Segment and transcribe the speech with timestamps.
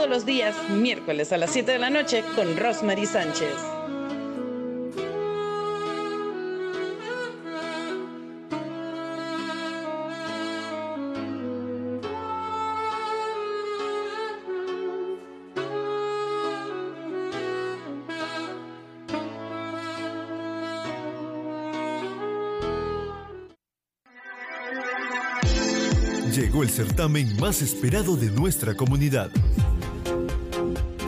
[0.00, 3.52] todos los días, miércoles a las 7 de la noche, con Rosemary Sánchez.
[26.34, 29.30] Llegó el certamen más esperado de nuestra comunidad.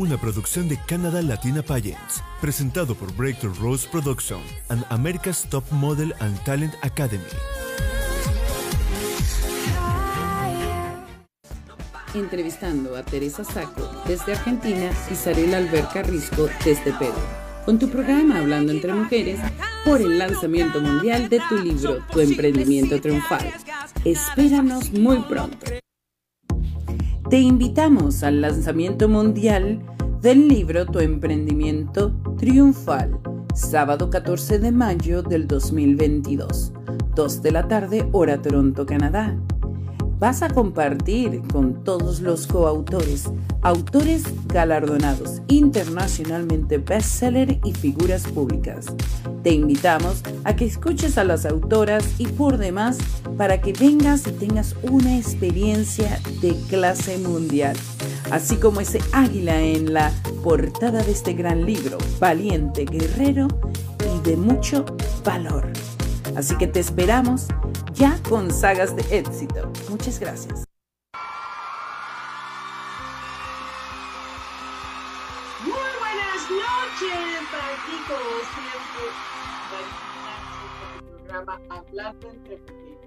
[0.00, 4.40] Una producción de Canada Latina Pageants, presentado por Breakthrough Rose Production
[4.70, 7.22] and America's Top Model and Talent Academy.
[12.14, 17.12] Entrevistando a Teresa Saco desde Argentina y Sarela Alberca Risco desde Perú.
[17.66, 19.38] Con tu programa Hablando entre Mujeres
[19.84, 23.52] por el lanzamiento mundial de tu libro Tu emprendimiento triunfal.
[24.06, 25.58] Espéranos muy pronto.
[27.30, 29.80] Te invitamos al lanzamiento mundial
[30.20, 33.20] del libro Tu emprendimiento triunfal,
[33.54, 36.72] sábado 14 de mayo del 2022,
[37.14, 39.38] 2 de la tarde, hora Toronto, Canadá.
[40.20, 43.30] Vas a compartir con todos los coautores,
[43.62, 48.84] autores galardonados internacionalmente bestseller y figuras públicas.
[49.42, 52.98] Te invitamos a que escuches a las autoras y por demás
[53.38, 57.74] para que vengas y tengas una experiencia de clase mundial,
[58.30, 60.12] así como ese águila en la
[60.44, 63.48] portada de este gran libro, valiente, guerrero
[64.14, 64.84] y de mucho
[65.24, 65.72] valor.
[66.36, 67.48] Así que te esperamos
[67.92, 69.70] ya con sagas de éxito.
[69.88, 70.64] Muchas gracias.
[75.64, 77.18] Muy buenas noches
[77.50, 79.04] para ti como siempre.
[81.10, 82.98] programa Hablando entre Mujeres.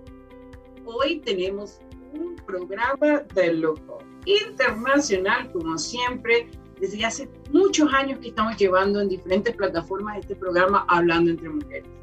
[0.86, 1.80] Hoy tenemos
[2.14, 6.50] un programa de loco internacional como siempre.
[6.80, 12.03] Desde hace muchos años que estamos llevando en diferentes plataformas este programa Hablando entre Mujeres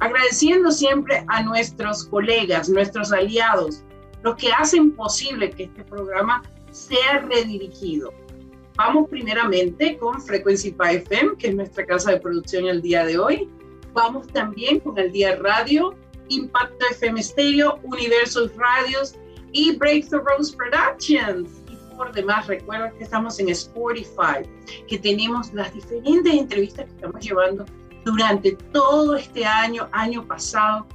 [0.00, 3.84] agradeciendo siempre a nuestros colegas, nuestros aliados,
[4.22, 8.12] los que hacen posible que este programa sea redirigido.
[8.76, 13.48] Vamos primeramente con Frequency FM, que es nuestra casa de producción el día de hoy.
[13.92, 15.96] Vamos también con el Día Radio,
[16.28, 19.16] Impacto FM Stereo, Universos Radios
[19.52, 21.50] y Breakthrough Rose Productions.
[21.68, 24.48] Y por demás, recuerda que estamos en Spotify,
[24.86, 27.64] que tenemos las diferentes entrevistas que estamos llevando
[28.10, 30.86] durante todo este año, año pasado,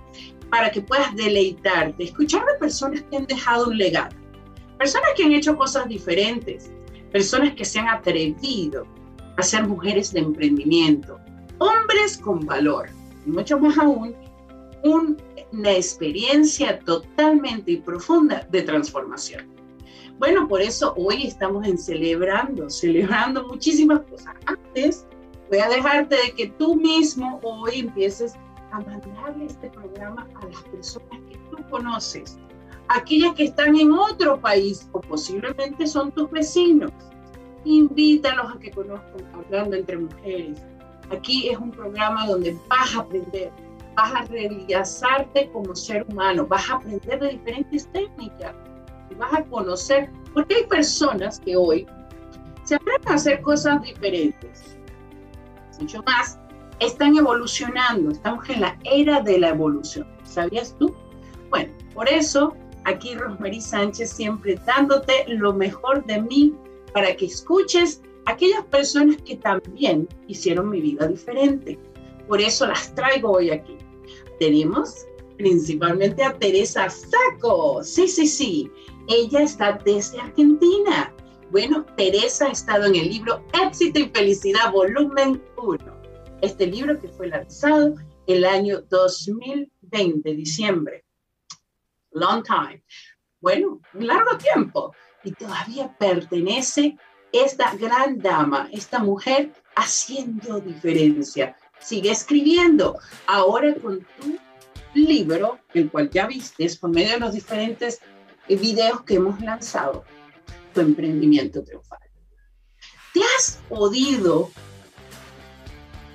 [0.50, 4.16] para que puedas deleitarte, escuchar a personas que han dejado un legado,
[4.78, 6.72] personas que han hecho cosas diferentes,
[7.12, 8.88] personas que se han atrevido
[9.38, 11.20] a ser mujeres de emprendimiento,
[11.60, 12.90] hombres con valor,
[13.26, 14.16] y mucho más aún,
[14.84, 19.54] una experiencia totalmente y profunda de transformación.
[20.18, 24.36] Bueno, por eso hoy estamos en celebrando, celebrando muchísimas cosas.
[24.46, 25.06] Antes
[25.54, 28.34] voy a dejarte de que tú mismo hoy empieces
[28.72, 32.40] a mandarle este programa a las personas que tú conoces,
[32.88, 36.92] aquellas que están en otro país o posiblemente son tus vecinos.
[37.66, 40.60] Invítalos a que conozcan Hablando entre Mujeres.
[41.12, 43.52] Aquí es un programa donde vas a aprender,
[43.96, 48.56] vas a realizarte como ser humano, vas a aprender de diferentes técnicas
[49.12, 51.86] y vas a conocer, porque hay personas que hoy
[52.64, 54.73] se aprenden a hacer cosas diferentes,
[55.80, 56.40] mucho más,
[56.80, 60.94] están evolucionando, estamos en la era de la evolución, ¿sabías tú?
[61.50, 62.56] Bueno, por eso
[62.86, 66.54] aquí Rosemary Sánchez siempre dándote lo mejor de mí
[66.94, 71.80] para que escuches aquellas personas que también hicieron mi vida diferente.
[72.28, 73.78] Por eso las traigo hoy aquí.
[74.40, 75.06] Tenemos
[75.38, 77.84] principalmente a Teresa Saco.
[77.84, 78.72] Sí, sí, sí.
[79.08, 81.14] Ella está desde Argentina.
[81.54, 85.78] Bueno, Teresa ha estado en el libro Éxito y Felicidad, volumen 1.
[86.42, 87.94] Este libro que fue lanzado
[88.26, 91.06] el año 2020, diciembre.
[92.10, 92.84] Long time.
[93.40, 94.96] Bueno, largo tiempo.
[95.24, 96.98] Y todavía pertenece
[97.32, 101.56] esta gran dama, esta mujer haciendo diferencia.
[101.80, 102.98] Sigue escribiendo.
[103.28, 104.40] Ahora con tu
[104.96, 108.02] libro, el cual ya viste por medio de los diferentes
[108.48, 110.04] videos que hemos lanzado,
[110.74, 112.00] tu emprendimiento triunfal.
[113.14, 114.50] ¿Te has podido,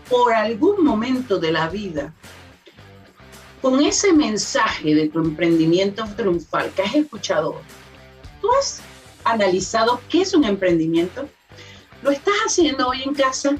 [0.09, 2.13] por algún momento de la vida,
[3.63, 7.61] con ese mensaje de tu emprendimiento triunfal que has escuchado,
[8.41, 8.81] tú has
[9.25, 11.29] analizado qué es un emprendimiento?
[12.03, 13.57] ¿Lo estás haciendo hoy en casa?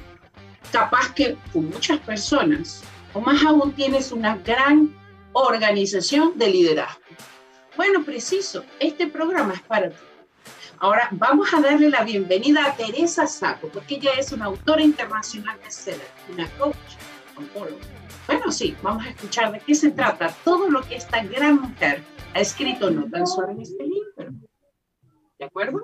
[0.73, 2.83] Capaz que con muchas personas,
[3.15, 4.95] o más aún tienes una gran
[5.33, 7.01] organización de liderazgo.
[7.77, 10.08] Bueno, preciso, este programa es para ti.
[10.81, 15.59] Ahora vamos a darle la bienvenida a Teresa Saco, porque ella es una autora internacional
[15.65, 16.01] de ser
[16.33, 16.77] una coach,
[18.27, 22.03] Bueno, sí, vamos a escuchar de qué se trata todo lo que esta gran mujer
[22.33, 24.39] ha escrito no tan solo en este libro,
[25.39, 25.83] ¿de acuerdo?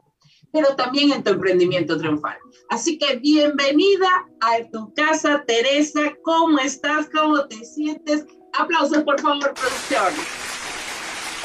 [0.52, 2.36] Pero también en tu emprendimiento triunfal.
[2.70, 4.08] Así que bienvenida
[4.40, 6.12] a tu casa, Teresa.
[6.22, 7.08] ¿Cómo estás?
[7.12, 8.26] ¿Cómo te sientes?
[8.52, 10.14] Aplausos, por favor, producción.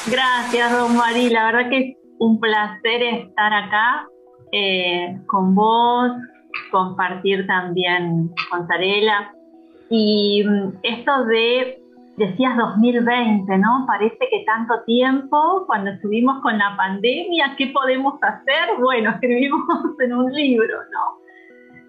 [0.06, 1.30] Gracias, Don Mari.
[1.30, 4.06] La verdad que un placer estar acá
[4.52, 6.12] eh, con vos,
[6.70, 9.32] compartir también con Sarela.
[9.88, 11.82] Y mm, esto de,
[12.18, 13.84] decías 2020, ¿no?
[13.86, 18.78] Parece que tanto tiempo, cuando estuvimos con la pandemia, ¿qué podemos hacer?
[18.78, 21.20] Bueno, escribimos en un libro, ¿no?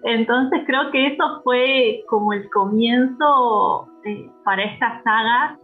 [0.04, 5.58] Entonces creo que eso fue como el comienzo eh, para esta saga,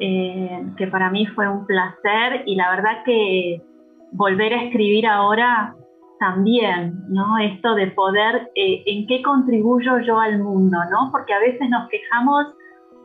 [0.00, 3.62] eh, que para mí fue un placer y la verdad que
[4.12, 5.74] volver a escribir ahora
[6.18, 7.38] también, ¿no?
[7.38, 11.10] Esto de poder, eh, ¿en qué contribuyo yo al mundo, ¿no?
[11.12, 12.46] Porque a veces nos quejamos,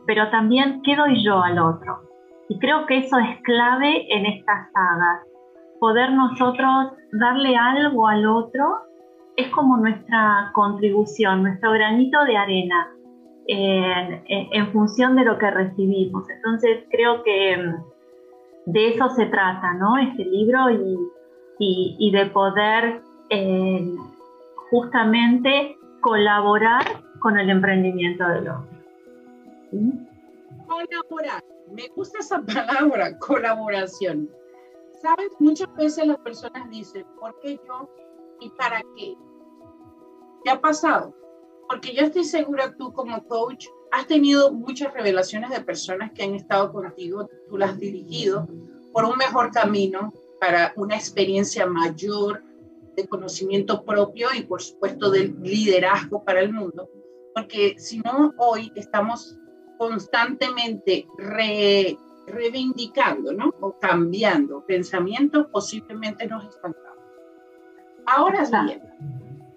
[0.06, 2.00] pero también, ¿qué doy yo al otro?
[2.48, 5.26] Y creo que eso es clave en estas sagas,
[5.80, 8.82] poder nosotros darle algo al otro
[9.36, 12.88] es como nuestra contribución, nuestro granito de arena
[13.46, 16.28] en, función de lo que recibimos.
[16.30, 17.91] Entonces creo que mm,
[18.66, 19.98] de eso se trata, ¿no?
[19.98, 20.70] Este libro
[21.58, 23.94] y, de poder eh,
[24.70, 26.84] justamente colaborar
[27.20, 28.66] con el emprendimiento del otro.
[30.66, 34.28] Colaborar, me gusta esa palabra, colaboración.
[35.00, 37.88] Sabes, muchas veces las personas dicen, ¿por qué yo
[38.40, 39.16] y para qué.
[40.44, 41.14] ¿Qué ha pasado?
[41.68, 46.34] Porque yo estoy segura tú como coach has tenido muchas revelaciones de personas que han
[46.34, 48.48] estado contigo, tú las has dirigido
[48.92, 52.42] por un mejor camino, para una experiencia mayor
[52.96, 56.90] de conocimiento propio y por supuesto del liderazgo para el mundo.
[57.34, 59.38] Porque si no, hoy estamos
[59.78, 61.06] constantemente
[62.26, 63.54] reivindicando, ¿no?
[63.60, 66.98] O cambiando pensamientos, posiblemente nos estancamos.
[68.06, 68.82] Ahora bien,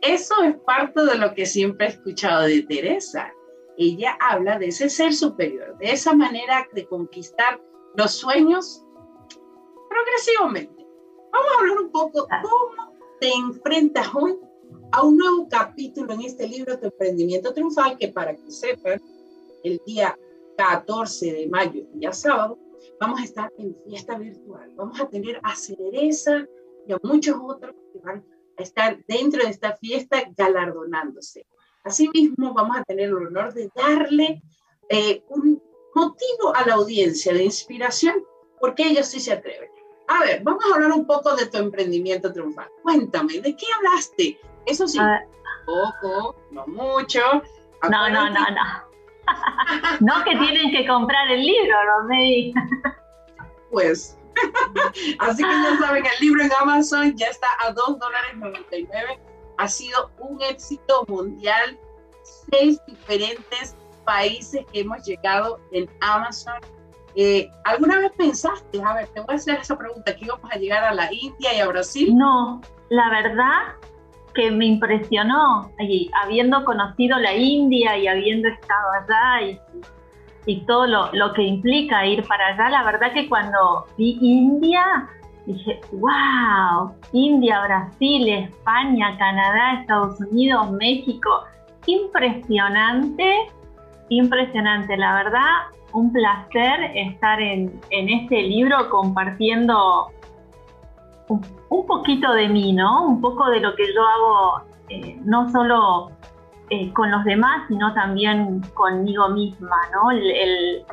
[0.01, 3.32] eso es parte de lo que siempre he escuchado de Teresa.
[3.77, 7.62] Ella habla de ese ser superior, de esa manera de conquistar
[7.96, 8.86] los sueños
[9.89, 10.86] progresivamente.
[11.32, 14.38] Vamos a hablar un poco cómo te enfrentas hoy
[14.91, 19.01] a un nuevo capítulo en este libro de Emprendimiento Triunfal, que para que sepan,
[19.63, 20.17] el día
[20.58, 22.58] 14 de mayo, día sábado,
[23.00, 24.72] vamos a estar en fiesta virtual.
[24.75, 26.46] Vamos a tener a Cereza
[26.88, 28.24] y a muchos otros que van
[28.58, 31.46] estar dentro de esta fiesta galardonándose.
[31.86, 34.42] Asimismo, vamos a tener el honor de darle
[34.89, 35.62] eh, un
[35.94, 38.15] motivo a la audiencia de inspiración,
[38.60, 39.70] porque ellos sí se atreven.
[40.08, 42.68] A ver, vamos a hablar un poco de tu emprendimiento triunfal.
[42.84, 44.39] Cuéntame, ¿de qué hablaste?
[44.65, 45.20] Eso sí, ah.
[45.65, 47.22] poco, no mucho,
[47.89, 48.86] No, no, no, no.
[50.00, 52.54] no que tienen que comprar el libro, no me
[53.72, 54.18] Pues,
[55.20, 59.20] así que ya saben, el libro en Amazon ya está a 2 dólares 99.
[59.58, 61.78] Ha sido un éxito mundial.
[62.52, 66.56] Seis diferentes países que hemos llegado en Amazon.
[67.16, 70.58] Eh, ¿Alguna vez pensaste, a ver, te voy a hacer esa pregunta, que íbamos a
[70.58, 72.16] llegar a la India y a Brasil?
[72.16, 73.76] No, la verdad
[74.34, 79.60] que me impresionó, y habiendo conocido la India y habiendo estado allá y,
[80.46, 85.10] y todo lo, lo, que implica ir para allá, la verdad que cuando vi India,
[85.46, 91.30] dije, wow, India, Brasil, España, Canadá, Estados Unidos, México,
[91.86, 93.48] impresionante,
[94.10, 95.52] impresionante, la verdad,
[95.94, 100.12] un placer estar en, en este libro compartiendo
[101.28, 103.06] un, poquito de mí, ¿no?
[103.06, 106.12] Un poco de lo que yo hago, eh, no solo
[106.70, 110.12] eh, con los demás, sino también conmigo misma, ¿no?
[110.12, 110.86] El,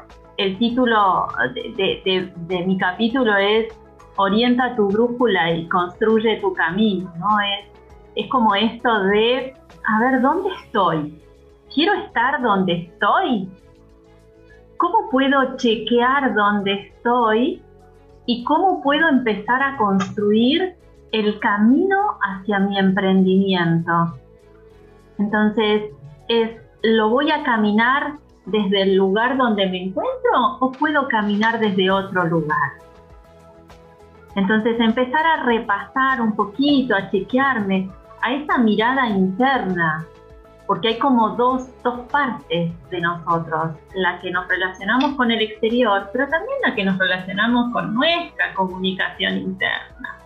[0.59, 3.73] título de, mi capítulo es
[4.17, 7.41] Orienta tu brújula y construye tu camino, ¿no?
[7.41, 7.67] Es,
[8.15, 9.55] es como esto de,
[9.87, 11.23] a ver, ¿dónde estoy?
[11.75, 13.49] ¿Quiero estar donde estoy?
[14.77, 17.63] ¿Cómo puedo chequear dónde estoy
[18.27, 20.77] y cómo puedo empezar a construir
[21.13, 24.17] el camino hacia mi emprendimiento.
[25.19, 25.93] Entonces,
[26.29, 26.51] es,
[26.83, 28.15] ¿lo voy a caminar
[28.47, 32.73] desde el lugar donde me encuentro o puedo caminar desde otro lugar?
[34.35, 37.91] Entonces, empezar a repasar un poquito, a chequearme
[38.23, 40.07] a esa mirada interna,
[40.67, 46.09] porque hay como dos, dos partes de nosotros, la que nos relacionamos con el exterior,
[46.13, 50.17] pero también la que nos relacionamos con nuestra comunicación interna.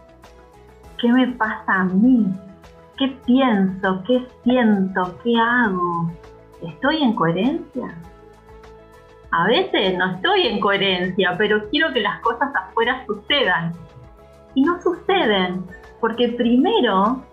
[0.99, 2.27] ¿Qué me pasa a mí?
[2.97, 4.03] ¿Qué pienso?
[4.07, 5.19] ¿Qué siento?
[5.23, 6.11] ¿Qué hago?
[6.63, 7.95] ¿Estoy en coherencia?
[9.31, 13.75] A veces no estoy en coherencia, pero quiero que las cosas afuera sucedan.
[14.57, 15.65] Y no suceden,
[16.01, 17.25] porque primero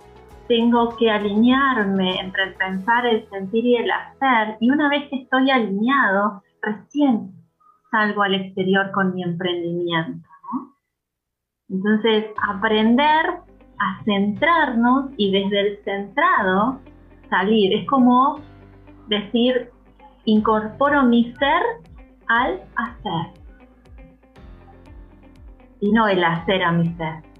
[0.47, 4.57] tengo que alinearme entre el pensar, el sentir y el hacer.
[4.59, 7.31] Y una vez que estoy alineado, recién
[7.89, 10.27] salgo al exterior con mi emprendimiento.
[11.69, 13.25] Entonces, aprender
[13.79, 16.79] a centrarnos y desde el centrado
[17.29, 17.73] salir.
[17.73, 18.39] Es como
[19.07, 19.71] decir,
[20.25, 21.61] incorporo mi ser
[22.27, 23.42] al hacer.
[25.83, 27.33] Y no el hacer a mi ser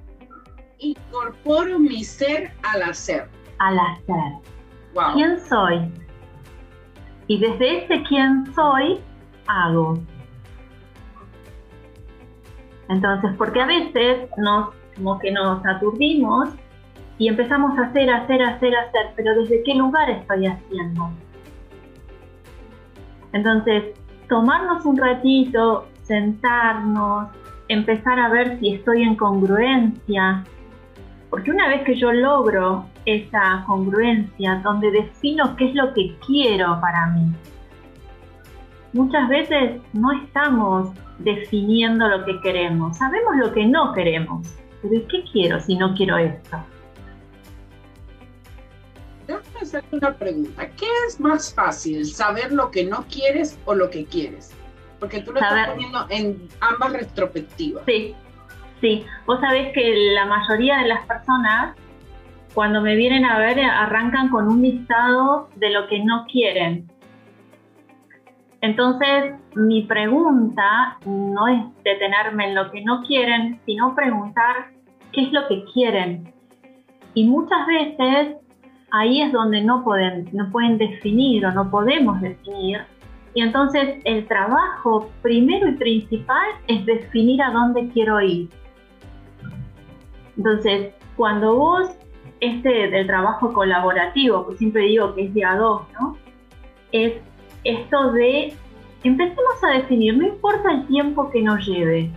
[0.83, 3.29] incorporo mi ser al hacer.
[3.59, 5.13] Al hacer.
[5.13, 5.91] ¿Quién soy?
[7.27, 8.99] Y desde ese quién soy,
[9.47, 9.97] hago.
[12.89, 16.49] Entonces, porque a veces nos, como que nos aturdimos
[17.17, 21.09] y empezamos a hacer, hacer, hacer, hacer, pero ¿desde qué lugar estoy haciendo?
[23.31, 23.95] Entonces,
[24.27, 27.29] tomarnos un ratito, sentarnos,
[27.67, 30.43] empezar a ver si estoy en congruencia,
[31.29, 36.79] porque una vez que yo logro esa congruencia, donde defino qué es lo que quiero
[36.79, 37.33] para mí,
[38.93, 44.47] muchas veces no estamos definiendo lo que queremos, sabemos lo que no queremos,
[44.81, 46.57] pero ¿qué quiero si no quiero esto?
[49.25, 50.69] Déjame hacerte una pregunta.
[50.71, 54.53] ¿Qué es más fácil, saber lo que no quieres o lo que quieres?
[55.03, 57.83] Porque tú lo estás poniendo en ambas retrospectivas.
[57.85, 58.15] Sí,
[58.83, 61.73] Sí, vos sabés que la mayoría de las personas
[62.53, 66.91] cuando me vienen a ver arrancan con un listado de lo que no quieren.
[68.59, 74.71] Entonces, mi pregunta no es detenerme en lo que no quieren, sino preguntar
[75.13, 76.33] qué es lo que quieren.
[77.13, 78.35] Y muchas veces
[78.91, 82.81] ahí es donde no pueden, no pueden definir o no podemos definir.
[83.35, 88.49] Y entonces el trabajo primero y principal es definir a dónde quiero ir.
[90.37, 91.89] Entonces, cuando vos,
[92.39, 96.17] este del trabajo colaborativo, que siempre digo que es de a dos, ¿no?
[96.91, 97.13] Es
[97.63, 98.53] esto de,
[99.03, 102.11] empecemos a definir, no importa el tiempo que nos lleve,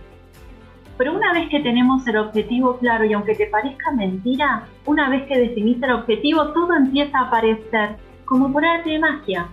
[0.97, 5.27] pero una vez que tenemos el objetivo claro y aunque te parezca mentira, una vez
[5.27, 9.47] que definiste el objetivo, todo empieza a aparecer como por arte de magia.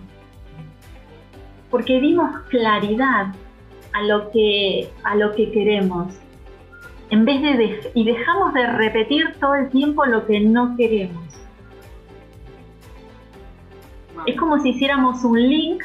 [1.75, 3.35] Porque dimos claridad
[3.91, 6.07] a lo que, a lo que queremos
[7.09, 11.25] en vez de, y dejamos de repetir todo el tiempo lo que no queremos.
[14.25, 15.83] Es como si hiciéramos un link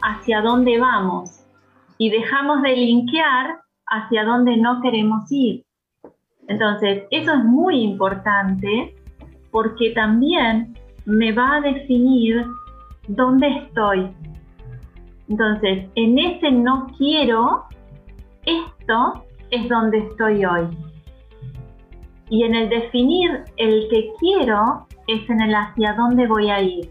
[0.00, 1.44] hacia dónde vamos
[1.98, 5.64] y dejamos de linkear hacia dónde no queremos ir.
[6.46, 8.94] Entonces, eso es muy importante
[9.50, 12.46] porque también me va a definir
[13.08, 14.08] ¿dónde estoy?
[15.28, 17.64] Entonces, en ese no quiero,
[18.44, 20.68] esto es donde estoy hoy.
[22.28, 26.90] Y en el definir el que quiero es en el hacia dónde voy a ir.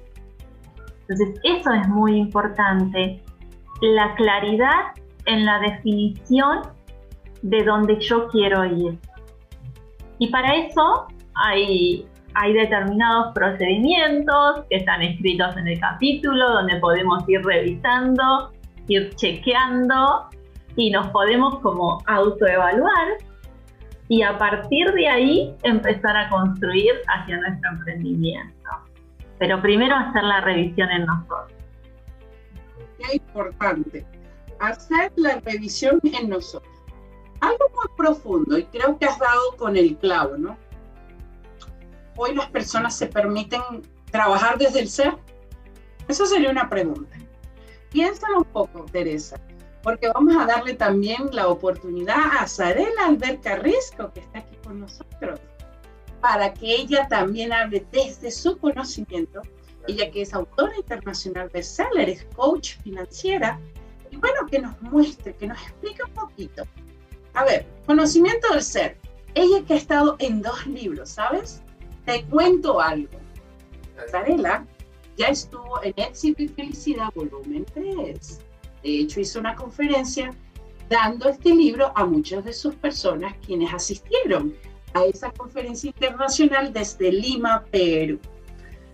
[1.08, 3.22] Entonces, eso es muy importante.
[3.82, 4.94] La claridad
[5.26, 6.62] en la definición
[7.42, 9.00] de dónde yo quiero ir.
[10.20, 17.28] Y para eso hay, hay determinados procedimientos que están escritos en el capítulo donde podemos
[17.28, 18.52] ir revisando,
[18.88, 20.30] ir chequeando
[20.76, 23.08] y nos podemos como autoevaluar
[24.08, 28.70] y a partir de ahí empezar a construir hacia nuestro emprendimiento.
[29.40, 31.54] Pero primero hacer la revisión en nosotros.
[33.00, 34.06] Qué importante,
[34.60, 36.72] hacer la revisión en nosotros.
[37.40, 40.58] Algo muy profundo y creo que has dado con el clavo, ¿no?
[42.16, 43.62] Hoy las personas se permiten
[44.12, 45.16] trabajar desde el ser.
[46.08, 47.18] Esa sería una pregunta.
[47.92, 49.40] Piénsalo un poco, Teresa
[49.84, 54.80] porque vamos a darle también la oportunidad a Sarela Alberca Risco, que está aquí con
[54.80, 55.40] nosotros,
[56.20, 59.42] para que ella también hable desde su conocimiento,
[59.88, 63.60] ella que es autora internacional de seller, coach financiera,
[64.12, 66.64] y bueno, que nos muestre, que nos explique un poquito.
[67.34, 68.98] A ver, conocimiento del ser.
[69.34, 71.64] Ella que ha estado en dos libros, ¿sabes?
[72.06, 73.20] Te cuento algo.
[74.10, 74.66] Sarela
[75.18, 78.40] ya estuvo en Éxito y Felicidad, volumen 3
[78.84, 80.34] de hecho, hizo una conferencia
[80.90, 84.56] dando este libro a muchas de sus personas quienes asistieron
[84.94, 88.20] a esa conferencia internacional desde Lima, Perú.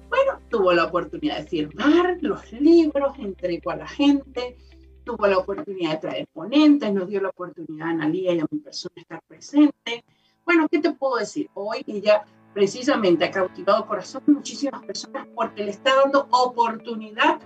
[0.09, 4.57] Bueno, tuvo la oportunidad de firmar los libros, entregó a la gente,
[5.03, 8.59] tuvo la oportunidad de traer ponentes, nos dio la oportunidad a Analia y a mi
[8.59, 10.03] persona estar presente.
[10.45, 11.49] Bueno, ¿qué te puedo decir?
[11.55, 12.25] Hoy ella
[12.57, 17.37] precisamente ha cautivado corazón de muchísimas personas porque le está dando oportunidad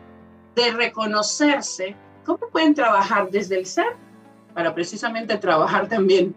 [0.56, 3.98] de reconocerse ¿Cómo pueden trabajar desde el ser
[4.54, 6.34] para precisamente trabajar también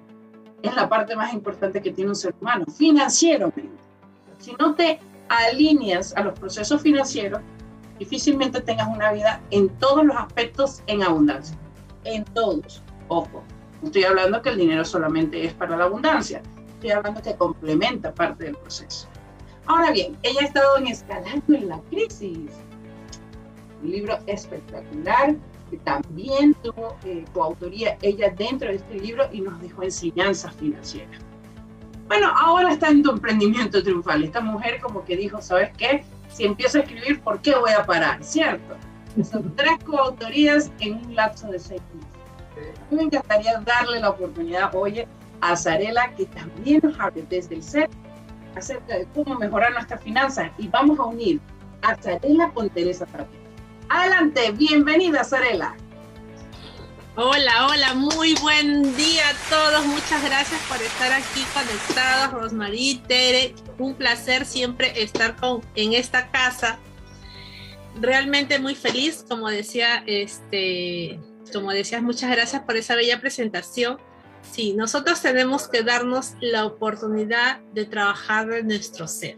[0.63, 3.79] en la parte más importante que tiene un ser humano, financieramente?
[4.39, 7.41] Si no te alineas a los procesos financieros,
[7.99, 11.57] difícilmente tengas una vida en todos los aspectos en abundancia.
[12.05, 12.83] En todos.
[13.09, 13.45] Ojo,
[13.83, 16.43] estoy hablando que el dinero solamente es para la abundancia,
[16.85, 19.09] estoy hablando que complementa parte del proceso.
[19.65, 22.51] Ahora bien, ella ha estado en Escalando en la Crisis,
[23.83, 25.35] un libro espectacular
[25.71, 31.23] que también tuvo eh, coautoría ella dentro de este libro y nos dejó enseñanzas financieras.
[32.07, 34.23] Bueno, ahora está en tu emprendimiento triunfal.
[34.23, 36.05] Esta mujer como que dijo, ¿sabes qué?
[36.29, 38.23] Si empiezo a escribir, ¿por qué voy a parar?
[38.23, 38.77] ¿Cierto?
[39.23, 42.79] Son tres coautorías en un lapso de seis meses.
[42.79, 45.09] A mí me encantaría darle la oportunidad, oye,
[45.41, 47.91] a Zarela que también nos hable desde el ser
[48.57, 51.41] acerca de cómo mejorar nuestras finanzas y vamos a unir
[51.83, 53.41] a Zarela con Teresa Tapia.
[53.89, 55.77] Adelante, bienvenida, Sorela.
[57.17, 59.87] Hola, hola, muy buen día a todos.
[59.87, 63.55] Muchas gracias por estar aquí conectados, Rosmarie, Tere.
[63.79, 66.81] Un placer siempre estar con, en esta casa.
[68.01, 71.21] Realmente muy feliz, como decía, este,
[71.53, 73.99] como decías, muchas gracias por esa bella presentación.
[74.53, 79.37] Sí, nosotros tenemos que darnos la oportunidad de trabajar en nuestro ser,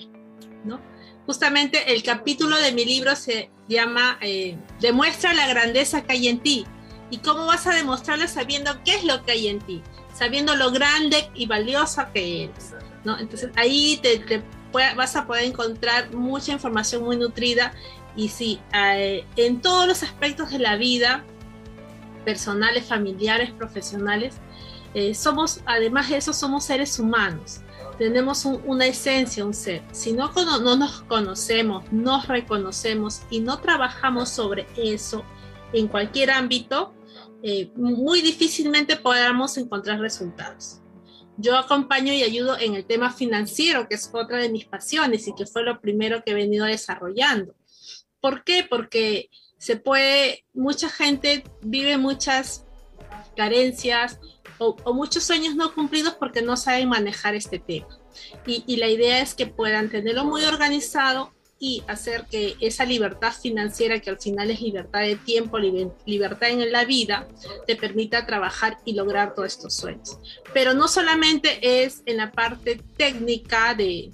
[0.64, 0.80] ¿no?
[1.26, 6.38] Justamente el capítulo de mi libro se llama eh, Demuestra la grandeza que hay en
[6.38, 6.66] ti.
[7.10, 9.82] ¿Y cómo vas a demostrarlo sabiendo qué es lo que hay en ti?
[10.14, 12.74] Sabiendo lo grande y valioso que eres.
[13.04, 13.18] ¿no?
[13.18, 14.42] Entonces ahí te,
[14.72, 17.72] vas a poder encontrar mucha información muy nutrida
[18.14, 21.24] y sí, eh, en todos los aspectos de la vida,
[22.24, 24.36] personales, familiares, profesionales,
[24.96, 27.61] eh, somos, además de eso, somos seres humanos
[27.98, 29.82] tenemos una esencia, un ser.
[29.92, 35.24] Si no, no nos conocemos, nos reconocemos y no trabajamos sobre eso
[35.72, 36.94] en cualquier ámbito,
[37.42, 40.80] eh, muy difícilmente podamos encontrar resultados.
[41.38, 45.35] Yo acompaño y ayudo en el tema financiero, que es otra de mis pasiones y
[45.35, 47.54] que fue lo primero que he venido desarrollando.
[48.20, 48.66] ¿Por qué?
[48.68, 52.64] Porque se puede, mucha gente vive muchas
[53.37, 54.18] carencias
[54.58, 57.86] o, muchos sueños no cumplidos porque no saben manejar este tema.
[58.46, 64.00] Y, la idea es que puedan tenerlo muy organizado y hacer que esa libertad financiera,
[64.00, 67.26] que al final es libertad de tiempo, libertad en la vida,
[67.66, 70.18] te permita trabajar y lograr todos estos sueños.
[70.52, 74.12] Pero no solamente es en la parte técnica de,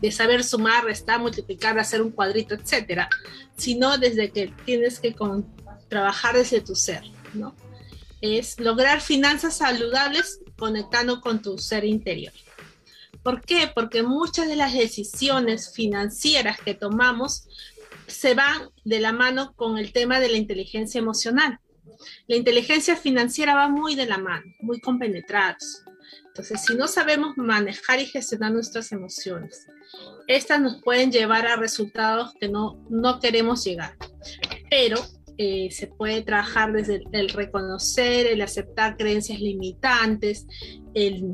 [0.00, 3.08] de saber sumar, restar, multiplicar, hacer un cuadrito, etcétera,
[3.56, 5.14] sino desde que tienes que
[5.88, 7.54] trabajar desde tu ser, ¿no?
[8.26, 12.32] Es lograr finanzas saludables conectando con tu ser interior.
[13.22, 13.70] ¿Por qué?
[13.74, 17.48] Porque muchas de las decisiones financieras que tomamos
[18.06, 21.58] se van de la mano con el tema de la inteligencia emocional.
[22.28, 25.82] La inteligencia financiera va muy de la mano, muy compenetrados.
[26.28, 29.66] Entonces, si no sabemos manejar y gestionar nuestras emociones,
[30.26, 33.96] estas nos pueden llevar a resultados que no, no queremos llegar.
[34.70, 35.04] Pero
[35.38, 40.46] eh, se puede trabajar desde el, reconocer, el aceptar creencias limitantes,
[40.94, 41.24] el,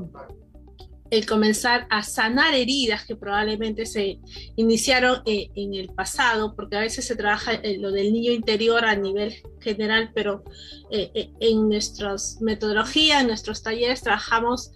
[1.10, 4.18] el, comenzar a sanar heridas que probablemente se
[4.56, 8.84] iniciaron eh, en el pasado, porque a veces se trabaja eh, lo del niño interior
[8.84, 10.42] a nivel general, pero
[10.90, 14.72] en nuestras metodologías, en nuestros talleres trabajamos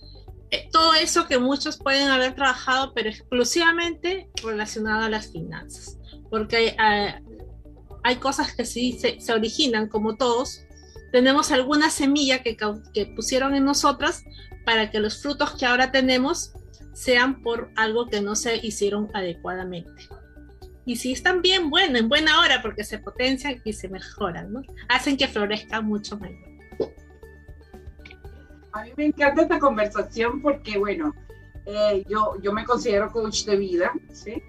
[0.72, 5.98] todo eso que muchos pueden haber trabajado, pero exclusivamente relacionado a las finanzas,
[6.30, 6.76] porque
[8.07, 10.64] hay cosas que sí se, originan como todos.
[11.11, 12.57] Tenemos alguna semilla que,
[13.16, 14.25] pusieron en nosotras
[14.64, 16.53] para que los frutos que ahora tenemos
[16.92, 20.09] sean por algo que no se hicieron adecuadamente.
[20.85, 24.62] Y si están bien, bueno, en buena hora, porque se potencian y se mejoran, ¿no?
[24.88, 26.95] Hacen que florezca mucho mejor.
[28.71, 31.12] A mí me encanta esta conversación porque, bueno,
[31.64, 34.40] eh, yo, yo me considero coach de vida, ¿sí?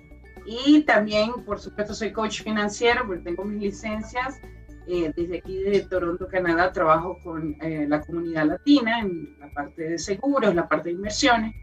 [0.47, 4.39] Y también, por supuesto, soy coach financiero porque tengo mis licencias.
[4.88, 9.89] Eh, desde aquí de Toronto, Canadá, trabajo con eh, la comunidad latina en la parte
[9.89, 11.53] de seguros, la parte de inversiones.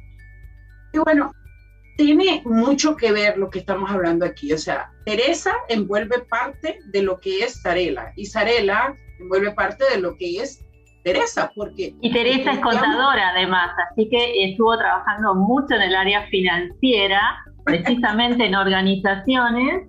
[0.92, 1.32] Y bueno,
[1.96, 4.52] tiene mucho que ver lo que estamos hablando aquí.
[4.52, 10.00] O sea, Teresa envuelve parte de lo que es Sarela y Sarela envuelve parte de
[10.00, 10.62] lo que es
[11.02, 11.94] Teresa, porque...
[12.00, 17.20] Y Teresa es contadora además, así que estuvo trabajando mucho en el área financiera
[17.64, 19.88] precisamente en organizaciones,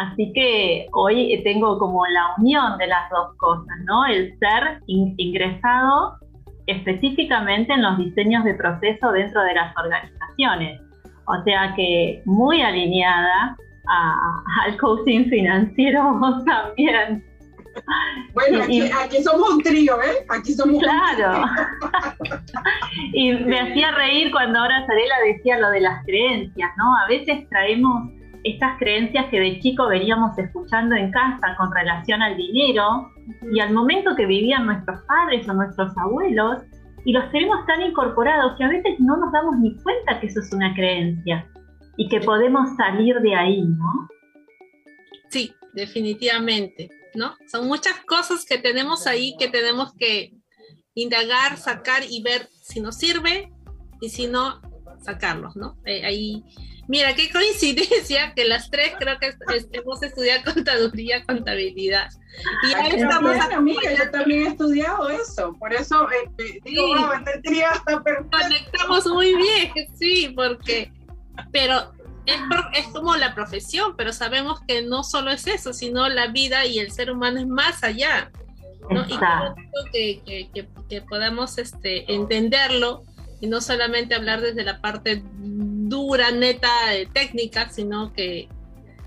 [0.00, 4.04] así que hoy tengo como la unión de las dos cosas, ¿no?
[4.06, 6.18] El ser ingresado
[6.66, 10.80] específicamente en los diseños de proceso dentro de las organizaciones.
[11.26, 13.56] O sea que muy alineada
[14.66, 17.24] al coaching financiero también.
[18.32, 20.26] Bueno, aquí, somos un trío, ¿eh?
[20.28, 21.46] Aquí somos Claro.
[23.12, 26.96] y me hacía reír cuando ahora Sarela decía lo de las creencias, ¿no?
[26.96, 28.10] A veces traemos
[28.44, 33.10] estas creencias que de chico veníamos escuchando en casa con relación al dinero
[33.50, 36.62] y al momento que vivían nuestros padres o nuestros abuelos
[37.06, 40.40] y los tenemos tan incorporados que a veces no nos damos ni cuenta que eso
[40.40, 41.46] es una creencia
[41.96, 44.08] y que podemos salir de ahí, ¿no?
[45.28, 46.88] Sí, definitivamente.
[47.14, 47.36] ¿No?
[47.50, 50.34] Son muchas cosas que tenemos ahí que tenemos que
[50.94, 53.52] indagar, sacar y ver si nos sirve
[54.00, 54.60] y si no,
[55.02, 55.76] sacarlos, ¿no?
[55.84, 56.42] Eh, ahí,
[56.88, 59.34] mira, qué coincidencia que las tres creo que
[59.72, 62.08] hemos estudiado contaduría, contabilidad.
[62.68, 66.94] Y ahí estamos, amiga, yo también he estudiado eso, por eso eh, digo,
[68.30, 70.92] Conectamos muy bien, sí, porque,
[71.52, 71.92] pero
[72.26, 76.78] es, como la profesión, pero sabemos que no solo es eso, sino la vida y
[76.78, 78.30] el ser humano es más allá.
[78.90, 79.04] ¿no?
[79.06, 79.18] Y
[79.92, 83.02] que, que, que, podamos este, entenderlo
[83.40, 86.68] y no solamente hablar desde la parte dura, neta,
[87.12, 88.48] técnica, sino que,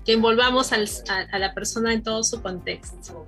[0.04, 0.88] que envolvamos al,
[1.32, 3.26] a, la persona en todo su contexto.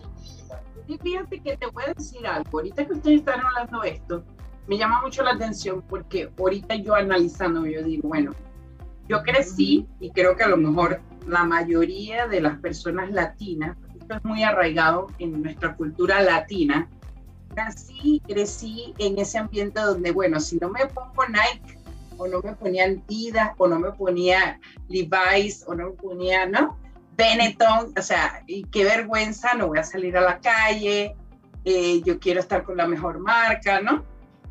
[0.88, 4.24] Y fíjate que te voy a decir algo, ahorita que ustedes están hablando de esto,
[4.66, 8.33] me llama mucho la atención porque ahorita yo analizando, yo digo, bueno,
[9.11, 14.14] yo crecí, y creo que a lo mejor la mayoría de las personas latinas, esto
[14.14, 16.88] es muy arraigado en nuestra cultura latina,
[17.57, 21.77] nací, crecí en ese ambiente donde, bueno, si no me pongo Nike,
[22.18, 26.79] o no me ponía Adidas, o no me ponía Levi's, o no me ponía, ¿no?
[27.16, 31.16] Benetton, o sea, qué vergüenza, no voy a salir a la calle,
[31.64, 34.05] eh, yo quiero estar con la mejor marca, ¿no?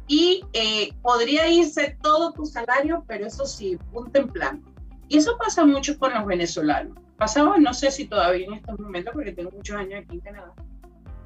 [0.10, 4.64] Y eh, podría irse todo tu salario, pero eso sí, punto en plan.
[5.08, 6.98] Y eso pasa mucho con los venezolanos.
[7.16, 10.54] Pasaba, no sé si todavía en estos momentos, porque tengo muchos años aquí en Canadá,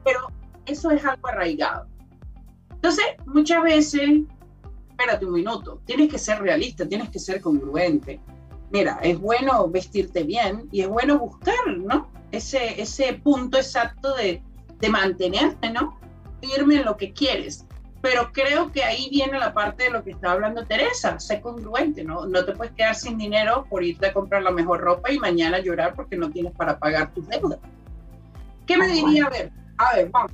[0.04, 0.28] pero
[0.66, 1.88] eso es algo arraigado.
[2.74, 4.20] Entonces, muchas veces,
[4.90, 8.20] espérate un minuto, tienes que ser realista, tienes que ser congruente.
[8.70, 12.12] Mira, es bueno vestirte bien y es bueno buscar, ¿no?
[12.34, 14.44] Ese, ese punto exacto de,
[14.80, 15.98] de mantenerte, ¿no?
[16.42, 17.66] Firme en lo que quieres
[18.04, 22.04] pero creo que ahí viene la parte de lo que estaba hablando Teresa, sé congruente,
[22.04, 22.26] ¿no?
[22.26, 25.60] No te puedes quedar sin dinero por irte a comprar la mejor ropa y mañana
[25.60, 27.60] llorar porque no tienes para pagar tus deudas.
[28.68, 30.34] ¿Qué me diría, a ver, a ver, vamos,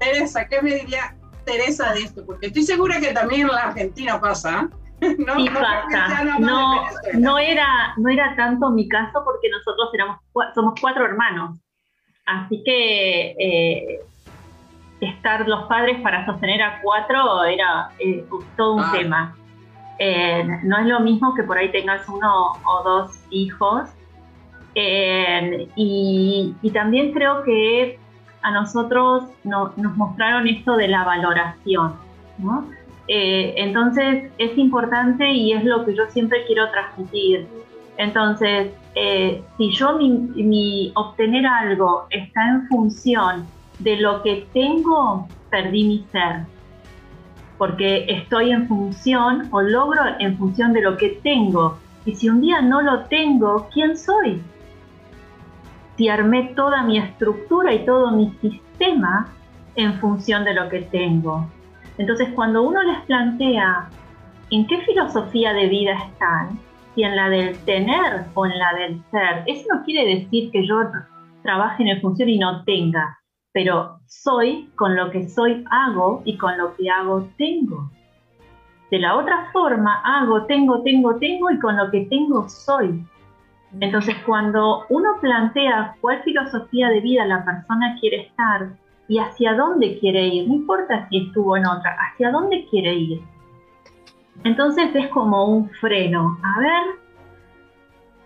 [0.00, 2.26] Teresa, ¿qué me diría Teresa de esto?
[2.26, 4.68] Porque estoy segura que también en la Argentina pasa,
[5.00, 5.36] ¿no?
[5.36, 6.24] Sí, pasa.
[6.40, 10.18] No, no, era, no era tanto mi caso porque nosotros éramos,
[10.52, 11.60] somos cuatro hermanos.
[12.26, 14.00] Así que eh,
[15.00, 18.24] estar los padres para sostener a cuatro era eh,
[18.56, 18.92] todo un ah.
[18.92, 19.36] tema.
[19.98, 23.90] Eh, no es lo mismo que por ahí tengas uno o dos hijos
[24.76, 27.96] Eh, y, también creo que
[28.42, 31.94] a nosotros nos mostraron esto de la valoración.
[33.06, 37.46] Eh, entonces es importante y es lo que yo siempre quiero transmitir.
[37.98, 38.72] Entonces,
[39.56, 43.46] si yo mi, obtener algo está en función
[43.84, 46.46] de lo que tengo, perdí mi ser.
[47.58, 51.78] Porque estoy en función o logro en función de lo que tengo.
[52.04, 54.42] Y si un día no lo tengo, ¿quién soy?
[55.96, 59.28] Si armé toda mi estructura y todo mi sistema
[59.76, 61.46] en función de lo que tengo.
[61.98, 63.88] Entonces, cuando uno les plantea
[64.50, 66.58] en qué filosofía de vida están,
[66.94, 70.66] si en la del tener o en la del ser, eso no quiere decir que
[70.66, 70.80] yo
[71.42, 73.18] trabaje en función y no tenga,
[73.54, 77.88] pero soy, con lo que soy hago y con lo que hago tengo.
[78.90, 83.06] De la otra forma, hago, tengo, tengo, tengo y con lo que tengo soy.
[83.78, 88.70] Entonces, cuando uno plantea cuál filosofía de vida la persona quiere estar
[89.06, 93.22] y hacia dónde quiere ir, no importa si estuvo en otra, hacia dónde quiere ir,
[94.42, 96.36] entonces es como un freno.
[96.42, 97.03] A ver,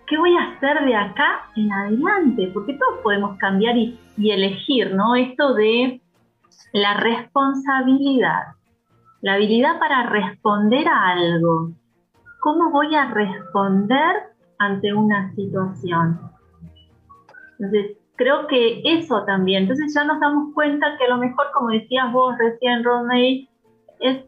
[0.09, 2.49] ¿qué voy a hacer de acá en adelante?
[2.53, 5.15] Porque todos podemos cambiar y, elegir, ¿no?
[5.15, 6.01] Esto de
[6.73, 8.55] la responsabilidad,
[9.21, 11.71] la habilidad para responder a algo.
[12.41, 14.15] ¿Cómo voy a responder
[14.57, 16.19] ante una situación?
[17.59, 19.63] Entonces, creo que eso también.
[19.63, 23.47] Entonces ya nos damos cuenta que a lo mejor, como decías vos recién, Rodney,
[23.99, 24.25] es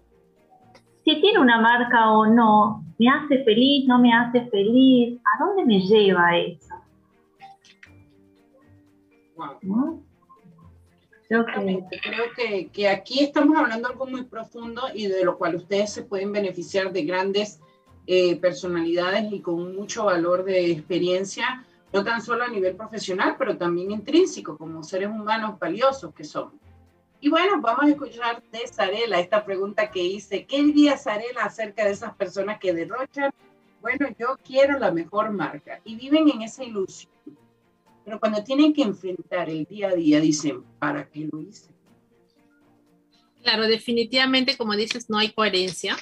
[1.03, 5.65] si tiene una marca o no, me hace feliz, no me hace feliz, ¿a dónde
[5.65, 6.75] me lleva eso?
[11.27, 16.31] Creo, que, aquí estamos hablando algo muy profundo y de lo cual ustedes se pueden
[16.31, 17.59] beneficiar de grandes
[18.05, 23.57] eh, personalidades y con mucho valor de experiencia, no tan solo a nivel profesional, pero
[23.57, 26.53] también intrínseco, como seres humanos valiosos que somos.
[27.23, 30.45] Y bueno, vamos a escuchar de Sarela esta pregunta que hice.
[30.45, 33.31] ¿Qué diría Sarela acerca de esas personas que derrochan?
[33.79, 37.11] Bueno, yo quiero la mejor marca y viven en esa ilusión.
[38.03, 41.69] Pero cuando tienen que enfrentar el día a día, dicen, ¿para qué lo hice?
[43.43, 45.95] Claro, definitivamente, como dices, no hay coherencia,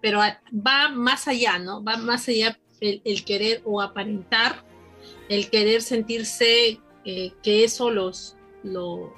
[0.00, 1.82] pero va más allá, ¿no?
[1.82, 4.64] Va más allá el, querer o aparentar,
[5.28, 9.14] el querer sentirse eh, que eso los, lo,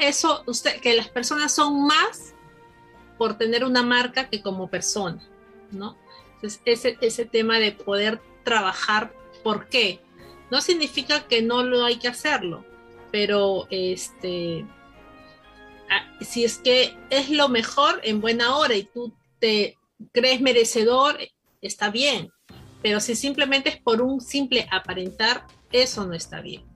[0.00, 0.44] eso,
[0.82, 2.34] que las personas son más
[3.18, 5.22] por tener una marca que como persona,
[5.70, 5.96] ¿no?
[6.34, 10.00] Entonces, ese, ese tema de poder trabajar, ¿por qué?
[10.50, 12.64] No significa que no lo hay que hacerlo,
[13.10, 14.66] pero este,
[15.90, 19.78] ah, si es que es lo mejor en buena hora y tú te
[20.12, 21.18] crees merecedor,
[21.62, 22.30] está bien,
[22.82, 26.73] pero si simplemente es por un simple aparentar, eso no está bien.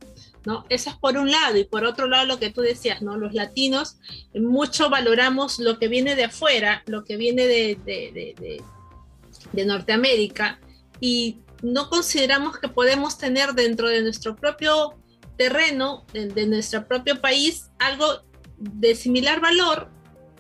[0.69, 3.17] Eso es por un lado, y por otro lado lo que tú decías, ¿no?
[3.17, 3.99] Los latinos
[4.35, 10.61] mucho valoramos lo que viene de afuera, lo que viene de, de, Norteamérica,
[11.01, 14.95] y no consideramos que podemos tener dentro de nuestro propio
[15.37, 18.23] terreno, de, nuestro propio país, algo
[18.59, 19.89] de similar valor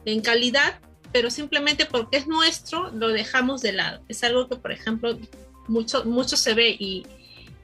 [0.04, 0.80] en calidad,
[1.12, 4.02] pero simplemente porque es nuestro, lo dejamos de lado.
[4.08, 5.18] Es algo que, por ejemplo,
[5.66, 7.04] mucho, mucho se ve y,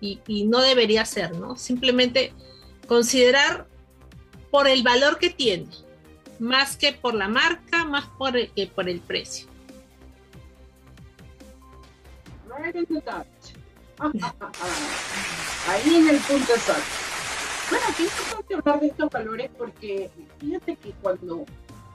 [0.00, 1.56] y, no debería ser, ¿no?
[1.56, 2.32] Simplemente
[2.86, 3.66] considerar
[4.50, 5.68] por el valor que tiene,
[6.38, 9.48] más que por la marca, más por el, que por el precio.
[15.68, 16.82] Ahí en el punto exacto.
[17.70, 21.46] Bueno, es importante hablar de estos valores porque fíjate que cuando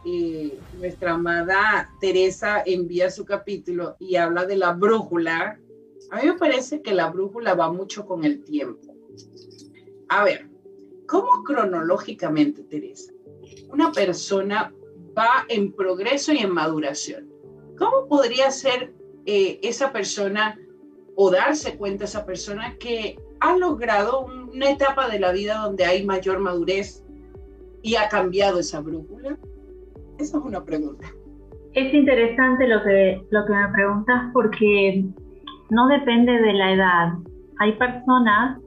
[0.05, 5.59] eh, nuestra amada Teresa envía su capítulo y habla de la brújula,
[6.12, 8.95] a mí me parece que la brújula va mucho con el tiempo.
[10.09, 10.47] A ver,
[11.07, 13.13] ¿cómo cronológicamente, Teresa,
[13.71, 14.73] una persona
[15.17, 17.29] va en progreso y en maduración?
[17.77, 18.93] ¿Cómo podría ser
[19.25, 20.59] eh, esa persona
[21.15, 26.05] o darse cuenta esa persona que ha logrado una etapa de la vida donde hay
[26.05, 27.03] mayor madurez
[27.81, 29.38] y ha cambiado esa brújula?
[30.17, 31.07] Esa es una pregunta.
[31.73, 35.05] Es interesante lo que, lo que me preguntas porque
[35.69, 37.13] no depende de la edad.
[37.60, 38.60] Hay personas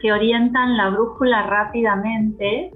[0.00, 2.70] que orientan la brújula rápidamente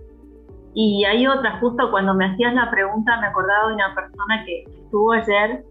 [0.75, 4.63] y hay otras, justo cuando me hacías la pregunta me acordaba de una persona que
[4.63, 5.65] estuvo ayer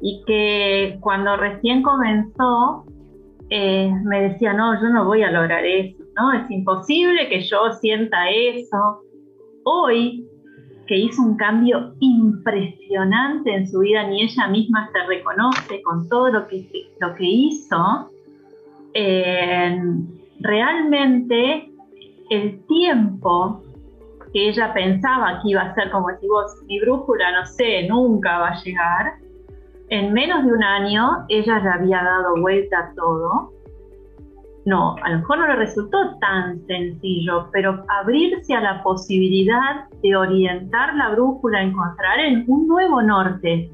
[0.00, 2.84] y que cuando recién comenzó
[3.50, 6.32] eh, me decía, no, yo no voy a lograr eso, ¿no?
[6.32, 9.02] Es imposible que yo sienta eso.
[9.64, 10.26] Hoy
[10.92, 16.28] que hizo un cambio impresionante en su vida, ni ella misma se reconoce con todo
[16.28, 16.68] lo que,
[17.00, 18.10] lo que hizo,
[18.92, 19.82] eh,
[20.40, 21.70] realmente
[22.28, 23.62] el tiempo
[24.34, 28.40] que ella pensaba que iba a ser, como decís vos, mi brújula, no sé, nunca
[28.40, 29.14] va a llegar,
[29.88, 33.51] en menos de un año ella ya había dado vuelta a todo.
[34.64, 40.16] No, a lo mejor no le resultó tan sencillo, pero abrirse a la posibilidad de
[40.16, 43.70] orientar la brújula, encontrar en un nuevo norte.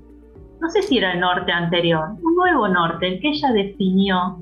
[0.61, 4.38] No sé si era el norte anterior, un nuevo norte, el que ella definió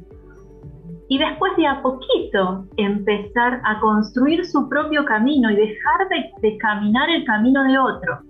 [1.09, 6.09] y después de a poquito empezar a construir su propio camino y dejar
[6.41, 8.21] de, caminar el camino de otro.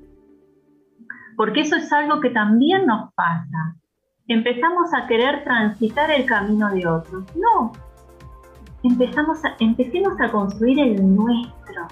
[1.36, 3.76] Porque eso es algo que también nos pasa.
[4.28, 7.24] Empezamos a querer transitar el camino de otros.
[7.36, 7.72] No,
[8.88, 11.86] empezamos a, empecemos a construir el nuestro.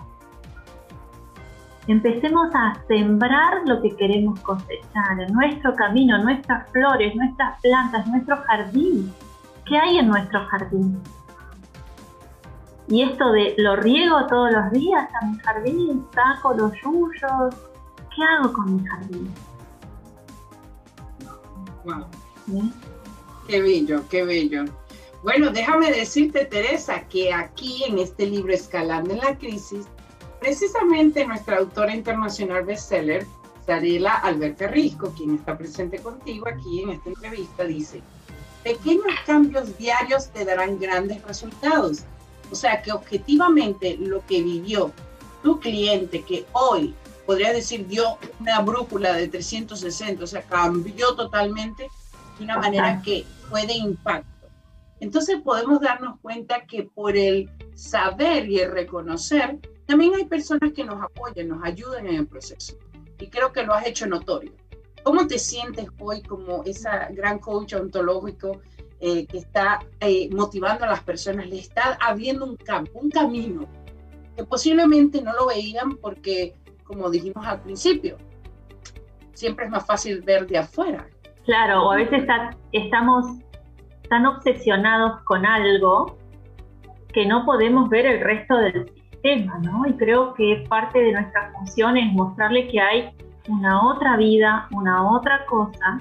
[1.86, 9.12] Empecemos a sembrar lo que queremos cosechar, nuestro camino, nuestras flores, nuestras plantas, nuestro jardín
[9.66, 11.00] ¿Qué hay en nuestro jardín?
[12.86, 17.54] Y esto de lo riego todos los días a mi jardín, saco los yuyos,
[18.14, 19.34] ¿qué hago con mi jardín?
[21.84, 22.04] Wow.
[23.48, 24.64] Qué bello, qué bello.
[25.24, 29.86] Bueno, déjame decirte, Teresa, que aquí en este libro Escalando en la Crisis,
[30.38, 33.26] precisamente nuestra autora internacional bestseller,
[33.64, 38.02] Sarela Alberta Risco, quien está presente contigo aquí en esta entrevista, dice,
[38.62, 42.02] pequeños cambios diarios te darán grandes resultados.
[42.52, 44.92] O sea que objetivamente lo que vivió
[45.42, 51.88] tu cliente, que hoy podría decir dio una brújula de 360, o sea, cambió totalmente
[52.38, 54.33] de una manera que fue de impacto.
[55.00, 60.84] Entonces podemos darnos cuenta que por el saber y el reconocer, también hay personas que
[60.84, 62.78] nos apoyan, nos ayudan en el proceso.
[63.18, 64.52] Y creo que lo has hecho notorio.
[65.02, 68.60] ¿Cómo te sientes hoy como esa gran coach ontológico
[69.00, 71.46] eh, que está eh, motivando a las personas?
[71.48, 73.68] Le está abriendo un campo, un camino
[74.36, 76.54] que posiblemente no lo veían porque,
[76.84, 78.16] como dijimos al principio,
[79.34, 81.06] siempre es más fácil ver de afuera.
[81.44, 82.24] Claro, o a veces
[82.72, 83.26] estamos
[84.08, 86.16] tan obsesionados con algo
[87.12, 89.86] que no podemos ver el resto del sistema, ¿no?
[89.86, 93.10] Y creo que parte de nuestra función es mostrarle que hay
[93.48, 96.00] una otra vida, una otra cosa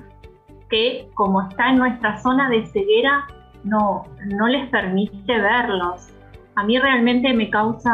[0.70, 3.28] que como está en nuestra zona de ceguera
[3.64, 6.10] no, no les permite verlos.
[6.56, 7.94] A mí realmente me causa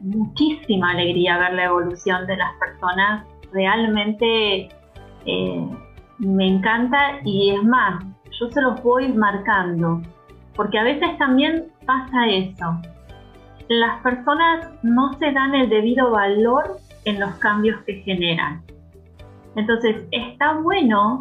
[0.00, 3.24] muchísima alegría ver la evolución de las personas.
[3.52, 4.68] Realmente
[5.26, 5.68] eh,
[6.18, 8.04] me encanta y es más,
[8.38, 10.00] yo se los voy marcando,
[10.54, 12.80] porque a veces también pasa eso.
[13.68, 18.62] Las personas no se dan el debido valor en los cambios que generan.
[19.54, 21.20] Entonces, está bueno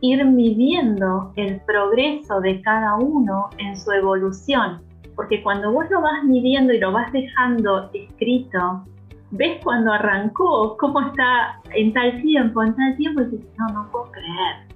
[0.00, 4.82] ir midiendo el progreso de cada uno en su evolución,
[5.16, 8.84] porque cuando vos lo vas midiendo y lo vas dejando escrito,
[9.30, 13.90] ves cuando arrancó, cómo está en tal tiempo, en tal tiempo, y dices, no, no
[13.90, 14.73] puedo creer.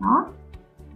[0.00, 0.32] ¿No?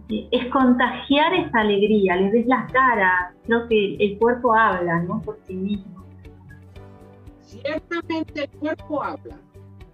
[0.09, 5.21] Es contagiar esa alegría, les ves las caras, creo que el cuerpo habla, ¿no?
[5.21, 6.03] Por sí mismo.
[7.41, 9.37] Ciertamente el cuerpo habla,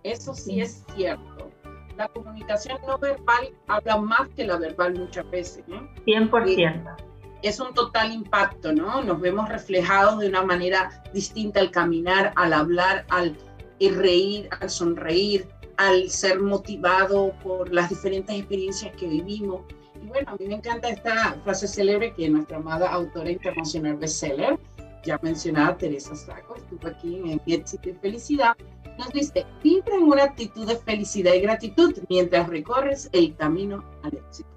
[0.03, 1.51] eso sí es cierto.
[1.97, 5.89] La comunicación no verbal habla más que la verbal muchas veces, ¿no?
[6.05, 6.95] 100%.
[7.41, 9.03] Es un total impacto, ¿no?
[9.03, 13.37] Nos vemos reflejados de una manera distinta al caminar, al hablar, al
[13.79, 19.61] reír, al sonreír, al ser motivado por las diferentes experiencias que vivimos.
[20.01, 24.57] Y bueno, a mí me encanta esta frase célebre que nuestra amada autora internacional bestseller,
[25.03, 28.55] ya mencionada Teresa Saco, estuvo aquí en Éxito y Felicidad,
[28.97, 34.17] nos dice, vibra en una actitud de felicidad y gratitud mientras recorres el camino al
[34.17, 34.49] éxito.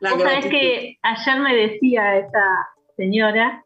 [0.00, 3.64] La sabes que ayer me decía esta señora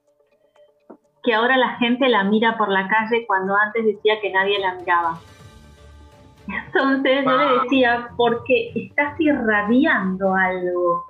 [1.23, 4.75] que ahora la gente la mira por la calle cuando antes decía que nadie la
[4.75, 5.21] miraba.
[6.47, 11.05] Entonces yo le decía, porque estás irradiando algo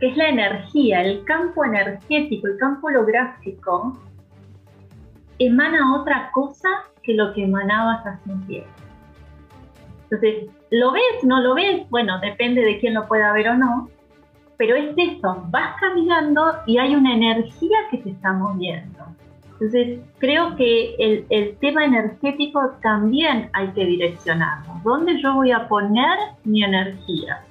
[0.00, 3.96] que es la energía, el campo energético, el campo holográfico,
[5.38, 6.68] emana otra cosa
[7.02, 8.70] que lo que emanabas hace un tiempo.
[10.04, 11.22] Entonces, ¿lo ves?
[11.22, 11.88] ¿No lo ves?
[11.90, 13.88] Bueno, depende de quién lo pueda ver o no,
[14.56, 19.04] pero es eso, vas caminando y hay una energía que te está moviendo.
[19.54, 24.80] Entonces, creo que el, el tema energético también hay que direccionarlo.
[24.82, 27.44] ¿Dónde yo voy a poner mi energía?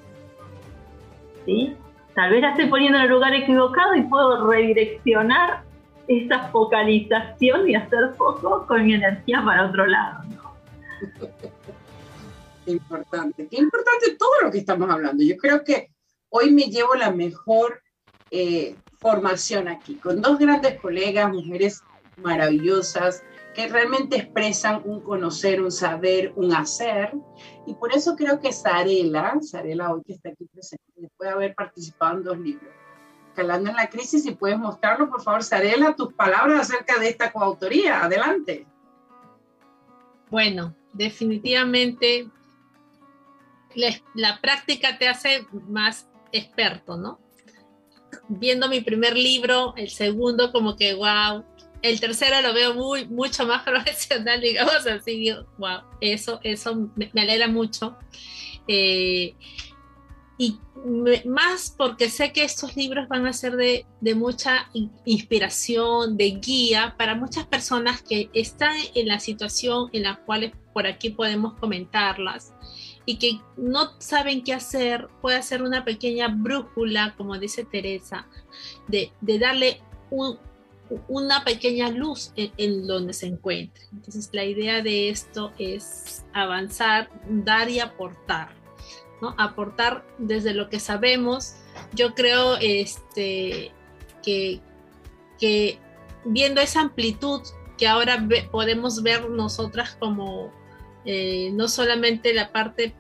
[1.46, 1.76] ¿Sí?
[2.14, 5.64] Tal vez la estoy poniendo en el lugar equivocado y puedo redireccionar
[6.08, 10.24] esa focalización y hacer foco con mi energía para otro lado.
[12.66, 15.24] Qué importante, qué importante todo lo que estamos hablando.
[15.24, 15.90] Yo creo que
[16.30, 17.82] hoy me llevo la mejor
[18.32, 21.84] eh, formación aquí, con dos grandes colegas, mujeres
[22.18, 27.14] maravillosas, que realmente expresan un conocer, un saber, un hacer.
[27.68, 30.84] Y por eso creo que Sarela, Sarela hoy que está aquí presente,
[31.18, 32.74] puede haber participado en dos libros.
[33.36, 37.32] Calando en la crisis, si puedes mostrarlo, por favor, Sarela, tus palabras acerca de esta
[37.32, 38.04] coautoría.
[38.04, 38.68] Adelante.
[40.30, 42.30] Bueno, definitivamente
[43.76, 47.20] la, práctica te hace más experto, ¿no?
[48.28, 51.44] Viendo mi primer libro, el segundo como que, wow,
[51.84, 57.48] el tercero lo veo muy, mucho más profesional, digamos así, wow, eso, eso me, alegra
[57.48, 57.98] mucho.
[58.68, 59.36] Eh,
[60.38, 60.58] y
[61.26, 64.70] más porque sé que estos libros van a ser de, de, mucha
[65.06, 70.88] inspiración, de guía para muchas personas que están en la situación en la cual por
[70.88, 72.54] aquí podemos comentarlas
[73.06, 78.28] y que no saben qué hacer, puede ser una pequeña brújula, como dice Teresa,
[78.88, 80.40] de, de darle un,
[81.08, 83.84] una pequeña luz en, donde se encuentre.
[83.92, 88.50] Entonces la idea de esto es avanzar, dar y aportar.
[89.38, 91.56] Aportar desde lo que sabemos.
[91.94, 93.72] Yo creo este,
[94.22, 94.60] que,
[95.40, 95.80] que
[96.26, 97.42] viendo esa amplitud
[97.78, 100.52] que ahora podemos ver nosotras como
[101.06, 102.94] eh, no solamente la parte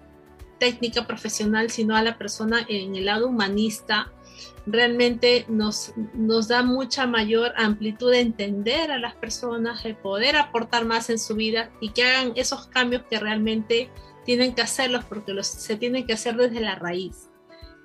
[0.59, 4.11] técnica profesional, sino a la persona en el lado humanista,
[4.66, 10.86] realmente nos, nos da mucha mayor amplitud de entender a las personas, de poder aportar
[10.86, 13.89] más en su vida y que hagan esos cambios que realmente
[14.26, 17.30] tienen que hacerlos porque los, se tienen que hacer desde la raíz,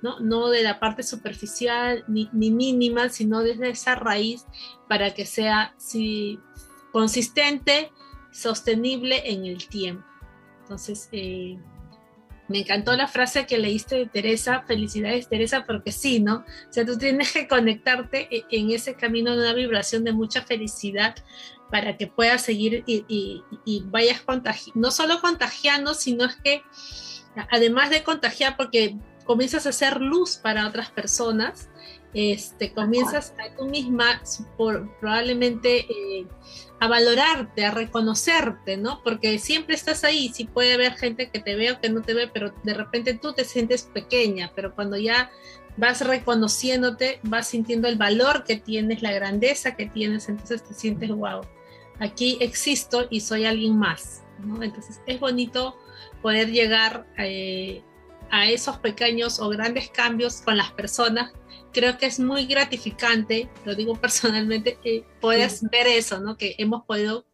[0.01, 0.19] ¿no?
[0.19, 4.45] no de la parte superficial ni, ni mínima, sino desde esa raíz
[4.87, 6.39] para que sea si,
[6.91, 7.91] consistente,
[8.31, 10.05] sostenible en el tiempo.
[10.61, 11.59] Entonces, eh,
[12.49, 16.37] me encantó la frase que leíste de Teresa, felicidades Teresa, porque sí, ¿no?
[16.37, 20.41] O sea, tú tienes que conectarte e, en ese camino de una vibración de mucha
[20.41, 21.15] felicidad
[21.69, 23.43] para que puedas seguir y,
[23.85, 26.63] vayas contagiando, no solo contagiando, sino que
[27.51, 31.69] además de contagiar, porque comienzas a hacer luz para otras personas,
[32.13, 34.21] este, comienzas a tú misma
[34.57, 36.25] por, probablemente eh,
[36.79, 39.01] a valorarte, a reconocerte, ¿no?
[39.03, 42.13] Porque siempre estás ahí, sí puede haber gente que te ve o que no te
[42.13, 45.29] ve, pero de repente tú te sientes pequeña, pero cuando ya
[45.77, 51.09] vas reconociéndote, vas sintiendo el valor que tienes, la grandeza que tienes, entonces te sientes,
[51.09, 51.41] wow,
[51.99, 54.23] aquí existo y soy alguien más.
[54.61, 55.75] Entonces es bonito
[56.21, 57.83] poder llegar eh,
[58.31, 61.33] a esos pequeños o grandes cambios con las personas
[61.71, 66.37] creo que es muy gratificante, lo digo personalmente, que puedas ver eso, ¿no?
[66.37, 67.25] Que hemos podido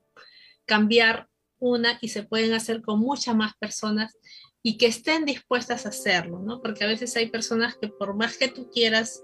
[0.66, 1.28] cambiar
[1.60, 4.18] una y se pueden hacer con muchas más personas
[4.62, 6.62] y que estén dispuestas a hacerlo, ¿no?
[6.62, 9.24] Porque a veces hay personas que por más que tú quieras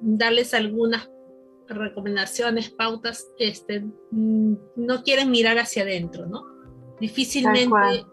[0.00, 1.08] darles algunas
[1.68, 6.44] recomendaciones, pautas, este, mm, no quieren mirar hacia adentro, ¿no?
[7.00, 8.04] Difícilmente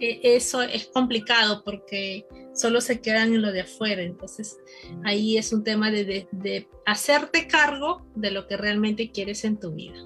[0.00, 4.02] e, eso es complicado porque solo se quedan en lo de afuera.
[4.02, 4.58] Entonces,
[5.04, 9.72] ahí es un tema de, de, hacerte cargo de lo que realmente quieres en tu
[9.72, 9.98] vida.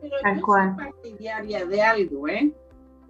[0.00, 0.76] Pero Tal cual.
[0.76, 2.52] partidaria de algo, ¿eh?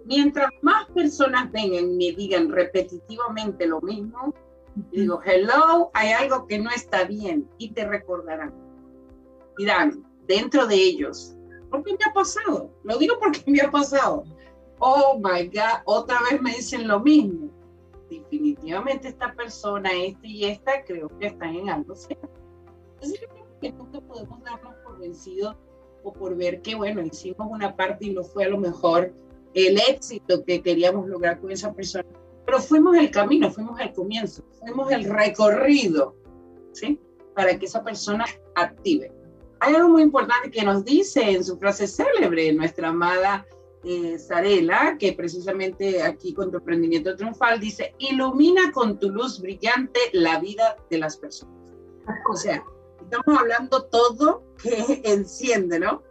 [0.05, 4.33] Mientras más personas vengan y me digan repetitivamente lo mismo,
[4.91, 8.53] digo, hello, hay algo que no está bien y te recordarán.
[9.57, 11.35] Dirán, dentro de ellos,
[11.69, 14.23] porque me ha pasado, lo digo porque me ha pasado.
[14.79, 17.49] Oh my God, otra vez me dicen lo mismo
[18.09, 22.29] definitivamente esta persona, este y esta, creo que están en algo cierto.
[22.93, 25.55] Entonces yo creo que nunca podemos darnos por vencidos
[26.03, 29.13] o por ver que, bueno, hicimos una parte y no fue a lo mejor
[29.53, 32.05] el éxito que queríamos lograr con esa persona,
[32.45, 36.15] pero fuimos el camino, fuimos el comienzo, fuimos el recorrido,
[36.73, 36.99] ¿sí?
[37.35, 38.25] Para que esa persona
[38.55, 39.11] active.
[39.59, 43.45] Hay algo muy importante que nos dice en su frase célebre nuestra amada
[43.83, 44.17] eh,
[44.99, 50.77] que precisamente aquí con tu emprendimiento triunfal dice, ilumina con tu luz brillante la vida
[50.89, 51.55] de las personas.
[52.31, 52.63] O sea,
[53.01, 56.03] estamos hablando todo que enciende, ¿no?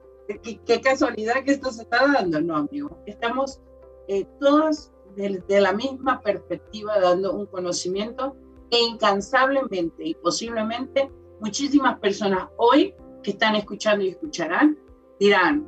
[0.42, 3.02] Qué, casualidad que esto se está dando, no, amigo.
[3.06, 3.60] Estamos
[4.08, 8.36] eh, todos de, la misma perspectiva dando un conocimiento
[8.70, 11.10] e incansablemente y posiblemente
[11.40, 14.78] muchísimas personas hoy que están escuchando y escucharán
[15.18, 15.66] dirán,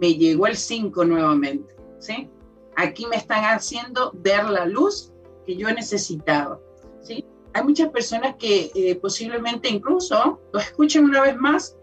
[0.00, 2.28] me llegó el 5 nuevamente, ¿sí?
[2.76, 5.12] Aquí me están haciendo ver la luz
[5.46, 6.58] que yo necesitaba,
[7.00, 7.24] ¿sí?
[7.52, 11.76] Hay muchas personas que eh, posiblemente incluso lo escuchen una vez más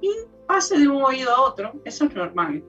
[0.00, 0.10] y
[0.46, 2.62] pase de un oído a otro, eso es normal,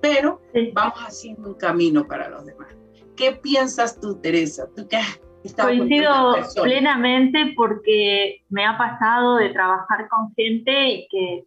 [0.00, 0.40] pero
[0.72, 2.74] vamos haciendo un camino para los demás.
[3.16, 4.66] ¿Qué piensas tú, Teresa?
[4.74, 5.20] Tú has
[5.56, 11.46] Coincido plenamente porque me ha pasado de trabajar con gente y que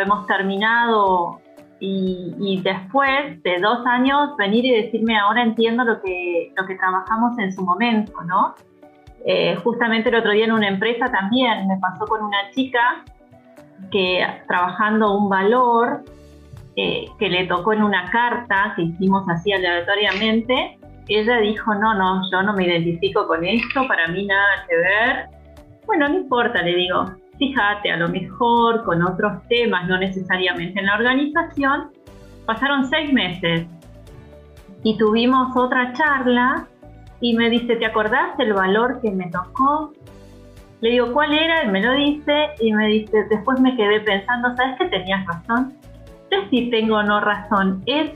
[0.00, 1.40] hemos terminado
[1.84, 7.36] y, después de dos años venir y decirme ahora entiendo lo que, lo que trabajamos
[7.40, 8.54] en su momento, ¿no?
[9.24, 13.04] Eh, justamente el otro día en una empresa también me pasó con una chica
[13.90, 16.04] que trabajando un valor
[16.76, 20.78] eh, que le tocó en una carta que hicimos así aleatoriamente,
[21.08, 25.26] ella dijo, no, no, yo no me identifico con esto, para mí nada que ver.
[25.86, 27.06] Bueno, no importa, le digo,
[27.42, 31.90] fíjate, a lo mejor con otros temas, no necesariamente en la organización,
[32.46, 33.66] pasaron seis meses
[34.84, 36.68] y tuvimos otra charla
[37.20, 39.92] y me dice, ¿te acordás del valor que me tocó?
[40.82, 41.62] Le digo, ¿cuál era?
[41.62, 45.74] Él me lo dice y me dice, después me quedé pensando, ¿sabes que tenías razón?
[46.30, 47.82] Yo sí tengo no razón.
[47.86, 48.12] Es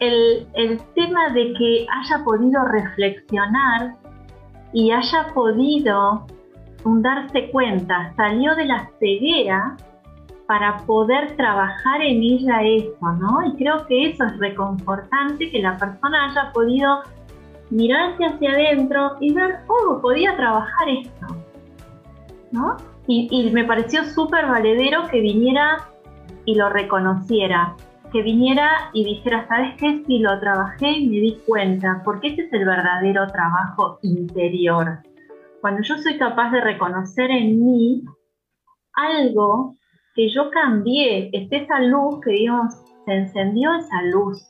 [0.00, 3.96] el, el tema de que haya podido reflexionar
[4.72, 6.26] y haya podido
[6.84, 9.76] darse cuenta, salió de la ceguera
[10.46, 13.46] para poder trabajar en ella eso, ¿no?
[13.46, 17.02] Y creo que eso es reconfortante, que la persona haya podido
[17.70, 21.26] mirarse hacia adentro y ver, oh, podía trabajar esto,
[22.52, 22.76] ¿no?
[23.06, 25.88] Y, me pareció súper valedero que viniera
[26.46, 27.74] y lo reconociera,
[28.12, 30.02] que viniera y dijera, ¿sabes qué?
[30.06, 35.00] Si lo trabajé y me di cuenta, porque ese es el verdadero trabajo interior.
[35.64, 38.04] Cuando yo soy capaz de reconocer en mí
[38.92, 39.74] algo
[40.14, 42.74] que yo cambié, es esa luz que digamos,
[43.06, 44.46] se encendió esa luz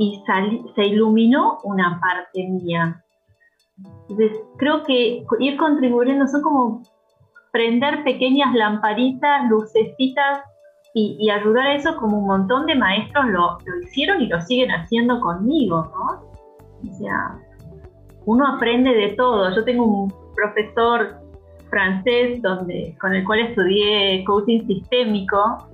[0.00, 0.20] y
[0.74, 3.04] se iluminó una parte mía.
[4.08, 6.82] Entonces, creo que ir contribuyendo son como
[7.52, 10.40] prender pequeñas lamparitas, lucecitas
[10.92, 15.20] y, ayudar a eso como un montón de maestros lo, hicieron y lo siguen haciendo
[15.20, 16.90] conmigo, ¿no?
[16.90, 17.38] O sea,
[18.26, 19.54] uno aprende de todo.
[19.54, 21.20] Yo tengo un profesor
[21.70, 25.68] francés donde, con el cual estudié coaching sistémico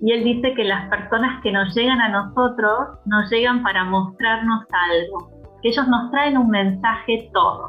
[0.00, 4.64] y él dice que las personas que nos llegan a nosotros nos llegan para mostrarnos
[4.90, 5.30] algo,
[5.62, 7.68] que ellos nos traen un mensaje todo.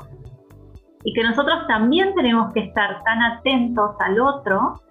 [1.03, 4.81] Y que nosotros también tenemos que estar tan atentos al otro,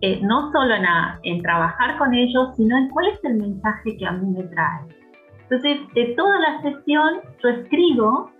[0.00, 0.84] eh, no solo en,
[1.24, 4.80] en trabajar con ellos, sino en cuál es el mensaje que a mí me trae.
[5.42, 8.30] Entonces, de toda la sesión, yo escribo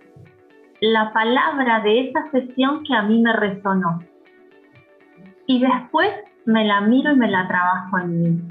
[0.83, 3.99] la palabra de esa sesión que a mí me resonó.
[5.47, 6.09] Y después
[6.45, 8.41] me la miro y me la trabajo en mí.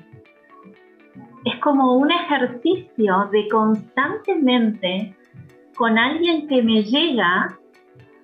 [1.44, 5.14] Es como un ejercicio de constantemente
[5.76, 7.58] con alguien que me llega,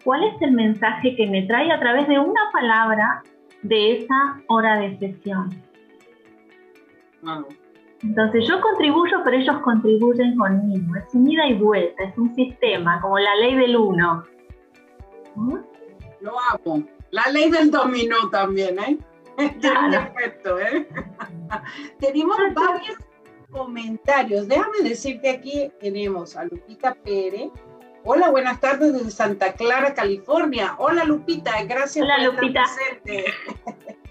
[0.04, 3.22] cuál es el mensaje que me trae a través de una palabra
[3.62, 5.50] de esa hora de sesión.
[8.03, 10.94] Entonces yo contribuyo, pero ellos contribuyen conmigo.
[10.96, 14.24] Es un ida y vuelta, es un sistema, como la ley del uno.
[16.20, 16.84] Lo amo.
[17.11, 18.99] La ley del dominó también, ¿eh?
[19.38, 20.88] ¿eh?
[21.99, 22.99] tenemos varios
[23.51, 24.46] comentarios.
[24.46, 27.51] Déjame decirte aquí tenemos a Lupita Pérez.
[28.05, 30.74] Hola, buenas tardes desde Santa Clara, California.
[30.78, 32.62] Hola Lupita, gracias por Lupita.
[32.62, 33.24] estar presente.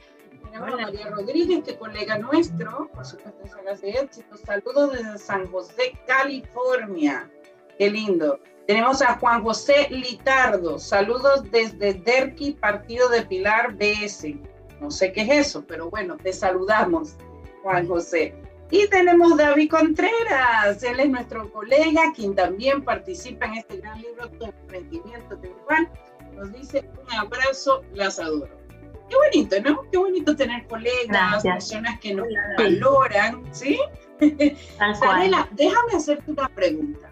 [0.48, 4.38] tenemos a María Rodríguez, que colega nuestro, por supuesto, sagas de éxito.
[4.38, 7.30] Saludos desde San José, California.
[7.78, 8.40] Qué lindo.
[8.66, 10.80] Tenemos a Juan José Litardo.
[10.80, 14.36] Saludos desde Derqui, Partido de Pilar BS.
[14.82, 17.16] No sé qué es eso, pero bueno, te saludamos,
[17.64, 18.36] Juan José.
[18.70, 24.30] Y tenemos David Contreras, él es nuestro colega, quien también participa en este gran libro,
[24.32, 25.90] Tu emprendimiento triunfal.
[26.36, 28.67] Nos dice un abrazo, las adoro.
[29.10, 29.90] Qué bonito, ¿no?
[29.90, 32.28] Qué bonito tener colegas, personas que nos
[32.58, 33.80] valoran, ¿sí?
[35.00, 37.10] Sanela, déjame hacerte una pregunta.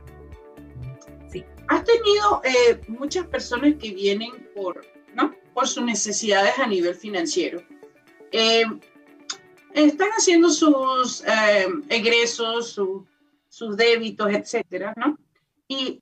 [1.32, 1.46] Sí.
[1.68, 5.34] Has tenido eh, muchas personas que vienen por, ¿no?
[5.54, 7.62] por sus necesidades a nivel financiero.
[8.32, 8.66] Eh,
[9.74, 12.80] están haciendo sus eh, egresos,
[13.48, 15.18] sus débitos, etcétera, ¿no?
[15.68, 16.02] Y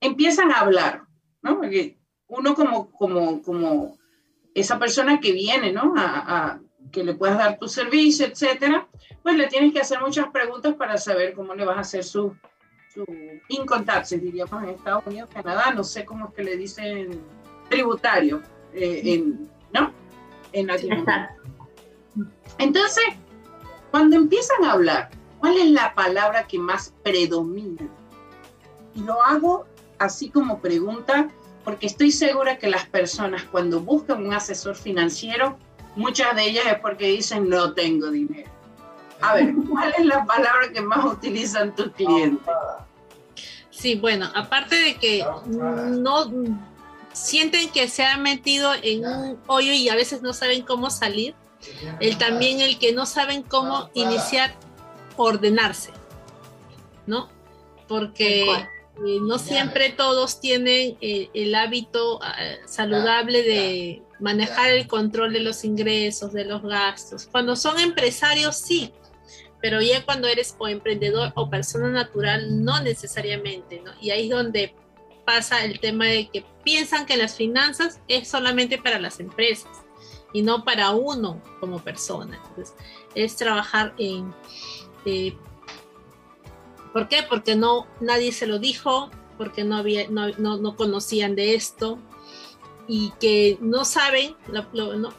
[0.00, 1.04] empiezan a hablar,
[1.42, 1.58] ¿no?
[1.58, 3.98] Porque uno como, como, como
[4.54, 5.94] esa persona que viene, ¿no?
[5.96, 6.60] A,
[6.92, 8.86] que le puedas dar tu servicio, etcétera,
[9.22, 12.36] pues le tienes que hacer muchas preguntas para saber cómo le vas a hacer su,
[12.92, 13.04] su
[13.48, 17.20] income taxes, diríamos en Estados Unidos, Canadá, no sé cómo es que le dicen
[17.68, 18.42] tributario.
[18.74, 19.92] Eh, en, ¿no?
[20.52, 20.68] En
[22.58, 23.04] Entonces,
[23.90, 27.88] cuando empiezan a hablar, ¿cuál es la palabra que más predomina?
[28.94, 29.66] Y lo hago
[29.98, 31.28] así como pregunta,
[31.64, 35.58] porque estoy segura que las personas cuando buscan un asesor financiero,
[35.96, 38.50] muchas de ellas es porque dicen no tengo dinero.
[39.20, 42.54] A ver, ¿cuál es la palabra que más utilizan tus clientes?
[43.70, 46.30] Sí, bueno, aparte de que no
[47.12, 51.34] sienten que se han metido en un hoyo y a veces no saben cómo salir,
[52.00, 54.54] el también el que no saben cómo iniciar,
[55.16, 55.90] ordenarse,
[57.06, 57.28] ¿no?
[57.88, 58.46] Porque
[58.96, 65.40] eh, no siempre todos tienen eh, el hábito eh, saludable de manejar el control de
[65.40, 67.26] los ingresos, de los gastos.
[67.26, 68.92] Cuando son empresarios, sí,
[69.60, 73.90] pero ya cuando eres o emprendedor o persona natural, no necesariamente, ¿no?
[74.00, 74.74] Y ahí es donde
[75.24, 79.84] pasa el tema de que piensan que las finanzas es solamente para las empresas
[80.32, 82.40] y no para uno como persona.
[82.48, 82.76] Entonces,
[83.14, 84.32] es trabajar en...
[86.94, 87.24] ¿Por qué?
[87.28, 91.98] Porque no, nadie se lo dijo, porque no, había, no, no conocían de esto,
[92.86, 94.36] y que no saben,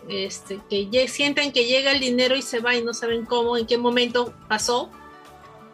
[0.07, 3.65] este, que sienten que llega el dinero y se va y no saben cómo, en
[3.65, 4.89] qué momento pasó,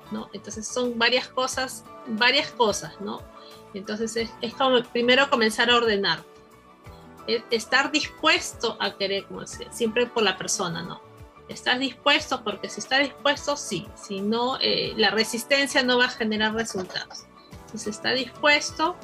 [0.09, 0.27] ¿no?
[0.33, 3.21] Entonces son varias cosas, varias cosas, ¿no?
[3.75, 6.23] Entonces es, como primero comenzar a ordenar,
[7.51, 11.11] estar dispuesto a querer, como siempre por la persona, ¿no?
[11.51, 16.09] Estás dispuesto porque si está dispuesto, sí, si no, eh, la resistencia no va a
[16.09, 17.25] generar resultados.
[17.51, 18.95] Entonces está dispuesto,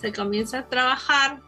[0.00, 1.40] se comienza a trabajar,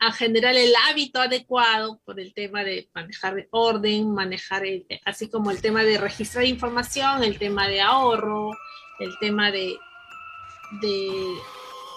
[0.00, 4.64] a generar el hábito adecuado por el tema de manejar orden, manejar,
[5.04, 8.50] así como el tema de registrar información, el tema de ahorro,
[8.98, 9.76] el tema de,
[10.80, 11.10] de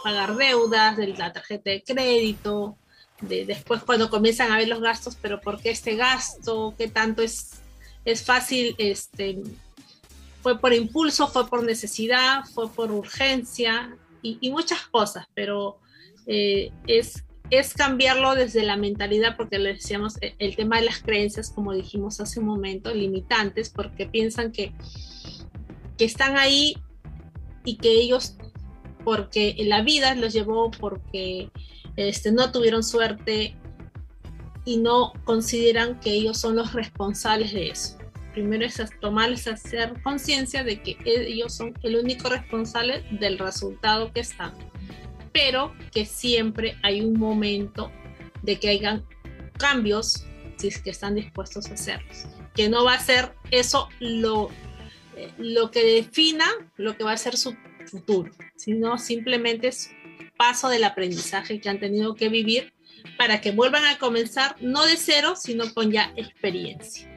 [0.03, 2.77] pagar deudas, de la tarjeta de crédito,
[3.21, 6.73] de después cuando comienzan a ver los gastos, pero ¿por qué este gasto?
[6.77, 7.61] ¿Qué tanto es,
[8.05, 8.75] es fácil?
[8.77, 9.39] Este,
[10.41, 11.27] ¿Fue por impulso?
[11.27, 12.43] ¿Fue por necesidad?
[12.53, 13.95] ¿Fue por urgencia?
[14.23, 15.79] Y, muchas cosas, pero
[16.27, 20.99] eh, es es cambiarlo desde la mentalidad, porque le decíamos e, el tema de las
[20.99, 24.71] creencias, como dijimos hace un momento, limitantes, porque piensan que,
[25.97, 26.77] que están ahí
[27.65, 28.37] y que ellos,
[29.03, 31.51] porque la vida los llevó, porque
[31.95, 33.55] este, no tuvieron suerte
[34.65, 37.97] y no consideran que ellos son los responsables de eso.
[38.33, 44.21] Primero es tomarles, hacer conciencia de que ellos son el único responsable del resultado que
[44.21, 44.53] están
[45.33, 47.91] pero que siempre hay un momento
[48.41, 49.05] de que hayan
[49.57, 50.25] cambios
[50.57, 52.25] si es que están dispuestos a hacerlos.
[52.55, 54.49] Que no va a ser eso lo,
[55.15, 56.45] eh, lo que defina
[56.77, 59.91] lo que va a ser su futuro, sino simplemente es
[60.41, 62.73] paso del aprendizaje que han tenido que vivir
[63.15, 67.07] para que vuelvan a comenzar no de cero, sino con ya experiencia.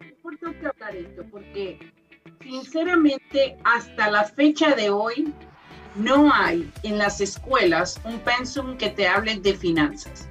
[0.00, 1.78] Es importante hablar esto porque
[2.42, 5.32] sinceramente hasta la fecha de hoy
[5.94, 10.28] no hay en las escuelas un pensum que te hable de finanzas.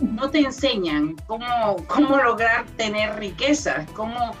[0.00, 4.34] No te enseñan cómo, cómo lograr tener riqueza, cómo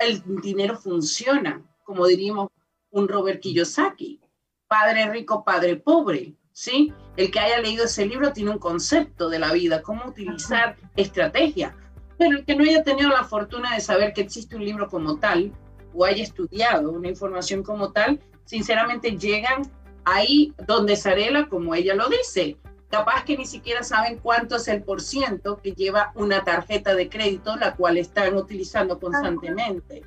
[0.00, 2.50] el dinero funciona, como diríamos
[2.90, 4.20] un Robert Kiyosaki,
[4.68, 6.92] padre rico, padre pobre, ¿sí?
[7.16, 11.76] El que haya leído ese libro tiene un concepto de la vida, cómo utilizar estrategia.
[12.18, 15.18] Pero el que no haya tenido la fortuna de saber que existe un libro como
[15.18, 15.52] tal,
[15.94, 19.70] o haya estudiado una información como tal, sinceramente llegan
[20.04, 22.56] ahí donde Sarela, como ella lo dice,
[22.88, 27.08] capaz que ni siquiera saben cuánto es el por ciento que lleva una tarjeta de
[27.08, 30.02] crédito, la cual están utilizando constantemente.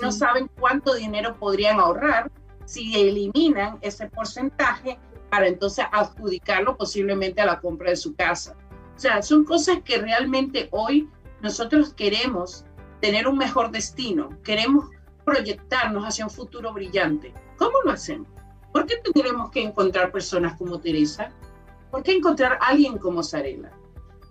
[0.00, 2.30] No saben cuánto dinero podrían ahorrar
[2.64, 4.98] si eliminan ese porcentaje
[5.30, 8.56] para entonces adjudicarlo posiblemente a la compra de su casa.
[8.96, 11.08] O sea, son cosas que realmente hoy
[11.42, 12.64] nosotros queremos
[13.00, 14.88] tener un mejor destino, queremos
[15.24, 17.34] proyectarnos hacia un futuro brillante.
[17.56, 18.28] ¿Cómo lo hacemos?
[18.72, 21.30] ¿Por qué tendremos que encontrar personas como Teresa?
[21.90, 23.72] ¿Por qué encontrar a alguien como Sarela?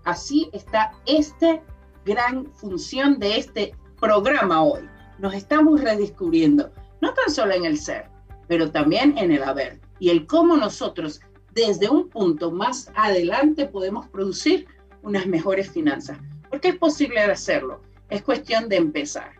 [0.05, 1.61] Así está esta
[2.05, 4.81] gran función de este programa hoy.
[5.19, 6.71] Nos estamos redescubriendo,
[7.01, 8.09] no tan solo en el ser,
[8.53, 11.21] pero también en el haber y el cómo nosotros
[11.53, 14.67] desde un punto más adelante podemos producir
[15.01, 16.19] unas mejores finanzas.
[16.51, 17.81] Porque es posible hacerlo.
[18.11, 19.31] Es cuestión de empezar.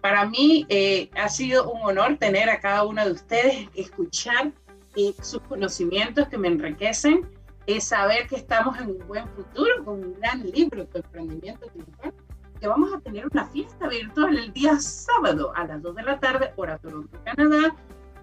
[0.00, 4.50] Para mí eh, ha sido un honor tener a cada uno de ustedes, escuchar
[4.96, 7.28] eh, sus conocimientos que me enriquecen,
[7.66, 12.14] es saber que estamos en un buen futuro con un gran libro de emprendimiento digital,
[12.58, 16.18] que vamos a tener una fiesta virtual el día sábado a las 2 de la
[16.18, 17.74] tarde, hora Toronto, Canadá,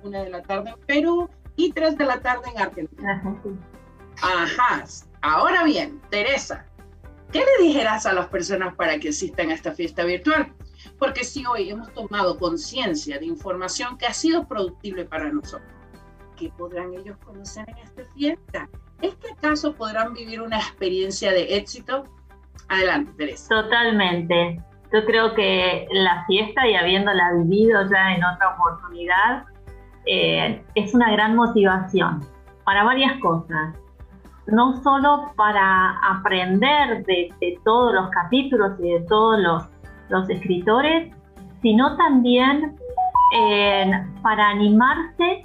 [0.04, 3.24] 1 de la tarde en Perú y 3 de la tarde en Argentina.
[4.22, 4.86] Ajá.
[5.22, 6.66] Ahora bien, Teresa,
[7.32, 10.54] ¿qué le dijeras a las personas para que asistan a esta fiesta virtual?
[10.98, 15.72] Porque si hoy hemos tomado conciencia de información que ha sido productible para nosotros,
[16.38, 18.70] ¿qué podrán ellos conocer en esta fiesta?
[19.02, 22.04] ¿Es que acaso podrán vivir una experiencia de éxito?
[22.68, 23.48] Adelante, Teresa.
[23.50, 24.62] Totalmente.
[24.94, 29.46] Yo creo que la fiesta y habiéndola vivido ya en otra oportunidad,
[30.06, 32.22] eh, es una gran motivación
[32.64, 33.76] para varias cosas.
[34.48, 39.40] No solo para aprender de, todos los capítulos y de todos
[40.10, 41.14] los, escritores,
[41.62, 42.76] sino también
[43.38, 43.92] eh,
[44.22, 45.44] para animarse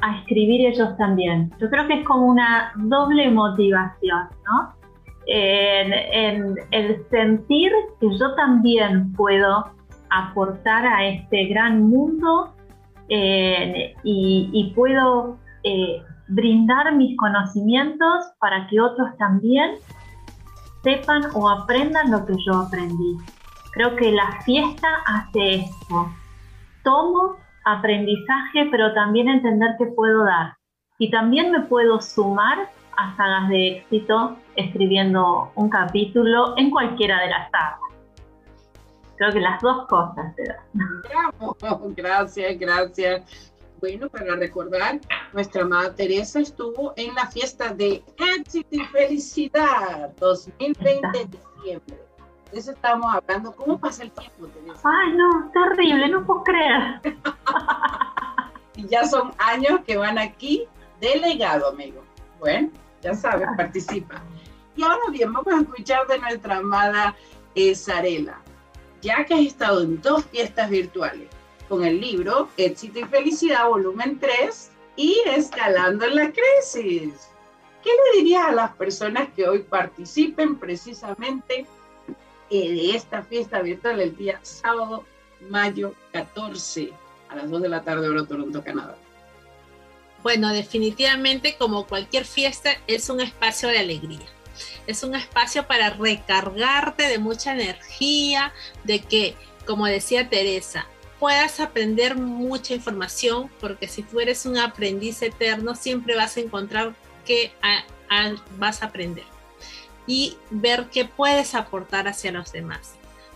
[0.00, 1.52] a escribir ellos también.
[1.60, 4.74] Yo creo que es como una doble motivación, ¿no?
[5.26, 9.66] En, el sentir que yo también puedo
[10.10, 12.55] aportar a este gran mundo
[13.08, 19.76] y, puedo eh, brindar mis conocimientos para que otros también
[20.82, 23.16] sepan o aprendan lo que yo aprendí.
[23.72, 26.10] Creo que la fiesta hace esto.
[26.82, 30.54] Tomo aprendizaje, pero también entender que puedo dar.
[30.98, 37.28] Y también me puedo sumar a sagas de éxito escribiendo un capítulo en cualquiera de
[37.28, 37.85] las sagas.
[39.16, 41.94] Creo que las dos cosas se dan.
[41.96, 43.22] Gracias, gracias.
[43.80, 45.00] Bueno, para recordar,
[45.32, 48.02] nuestra amada Teresa estuvo en la fiesta de
[48.38, 51.98] éxito y felicidad 2020 de diciembre.
[52.50, 53.54] De eso estamos hablando.
[53.54, 54.80] ¿Cómo pasa el tiempo, Teresa?
[54.82, 57.00] Ay, no, terrible, no puedo creer.
[58.76, 60.66] y ya son años que van aquí
[61.00, 62.02] delegado, amigo.
[62.38, 62.70] Bueno,
[63.02, 64.22] ya sabes, participa.
[64.74, 67.14] Y ahora bien, vamos a escuchar de nuestra amada
[67.54, 68.40] eh, Sarela.
[69.06, 71.28] Ya que has estado en dos fiestas virtuales
[71.68, 77.28] con el libro Éxito y Felicidad, volumen 3 y Escalando en la Crisis.
[77.84, 81.68] ¿Qué le dirías a las personas que hoy participen precisamente
[82.50, 85.04] de esta fiesta virtual el día sábado,
[85.50, 86.92] mayo 14,
[87.28, 88.96] a las 2 de la tarde, hora Toronto, Canadá?
[90.24, 94.26] Bueno, definitivamente como cualquier fiesta es un espacio de alegría.
[94.86, 98.52] Es un espacio para recargarte de mucha energía,
[98.84, 99.34] de que,
[99.66, 100.86] como decía Teresa,
[101.18, 106.94] puedas aprender mucha información, porque si tú eres un aprendiz eterno, siempre vas a encontrar
[107.24, 107.52] que
[108.58, 109.24] vas a aprender
[110.06, 112.92] y ver qué puedes aportar hacia los demás,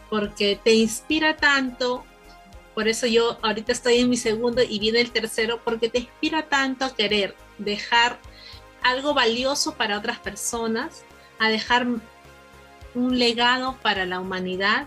[0.09, 2.05] porque te inspira tanto.
[2.75, 6.49] Por eso yo ahorita estoy en mi segundo y viene el tercero, porque te inspira
[6.49, 8.21] tanto a querer dejar
[8.83, 11.03] algo valioso para otras personas,
[11.41, 11.87] a dejar
[12.95, 14.87] un legado para la humanidad,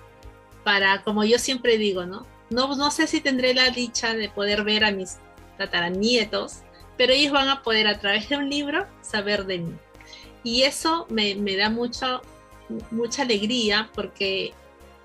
[0.63, 2.25] para, como yo siempre digo, ¿no?
[2.49, 5.17] No, sé si tendré la dicha de poder ver a mis
[5.57, 6.59] tataranietos,
[6.95, 9.73] pero ellos van a poder a través de un libro saber de mí.
[10.43, 12.21] Y eso me, da mucho,
[12.91, 14.53] mucha alegría porque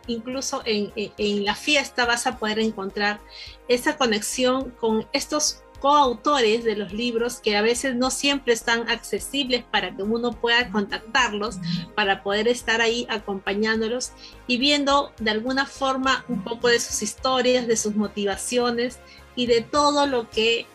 [0.07, 3.20] incluso en, en, la fiesta vas a poder encontrar
[3.68, 9.64] esa conexión con estos coautores de los libros que a veces no siempre están accesibles
[9.64, 11.59] para que uno pueda contactarlos,
[11.95, 14.12] para poder estar ahí acompañándolos
[14.47, 18.99] y viendo de alguna forma un poco de sus historias, de sus motivaciones
[19.37, 20.66] y de todo lo que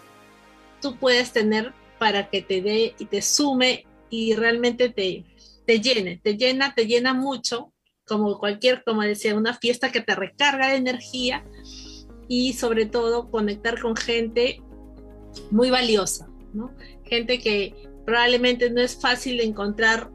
[0.81, 5.25] tú puedes tener para que te dé y te sume y realmente te,
[5.65, 7.73] te llene, te llena, te llena mucho,
[8.05, 11.45] como cualquier, como decía, una fiesta que te recarga de energía
[12.27, 14.61] y sobre todo conectar con gente
[15.51, 16.27] muy valiosa.
[17.05, 17.75] Gente que
[18.05, 20.09] probablemente no es fácil de encontrar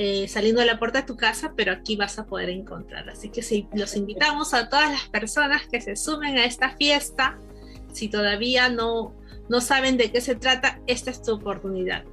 [0.00, 3.08] eh, saliendo de la puerta de tu casa, pero aquí vas a poder encontrar.
[3.10, 7.36] Así que sí, los invitamos a todas las personas que se sumen a esta fiesta.
[7.92, 9.14] Si todavía no,
[9.48, 12.04] no saben de qué se trata, esta es tu oportunidad.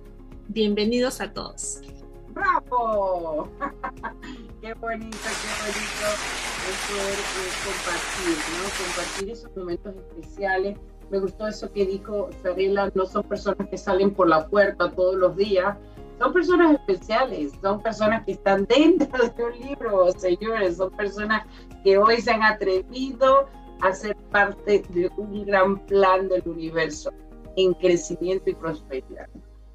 [0.47, 1.81] Bienvenidos a todos.
[2.29, 3.49] ¡Bravo!
[4.61, 6.45] qué bonito, qué bonito
[6.87, 8.85] poder eh, compartir, ¿no?
[8.85, 10.77] Compartir esos momentos especiales
[11.09, 15.15] me gustó eso que dijo Sarela, no son personas que salen por la puerta todos
[15.15, 15.77] los días,
[16.19, 21.45] son personas especiales, son personas que están dentro de un libro, señores, son personas
[21.83, 23.47] que hoy se han atrevido
[23.81, 27.11] a ser parte de un gran plan del universo
[27.57, 29.27] en crecimiento y prosperidad.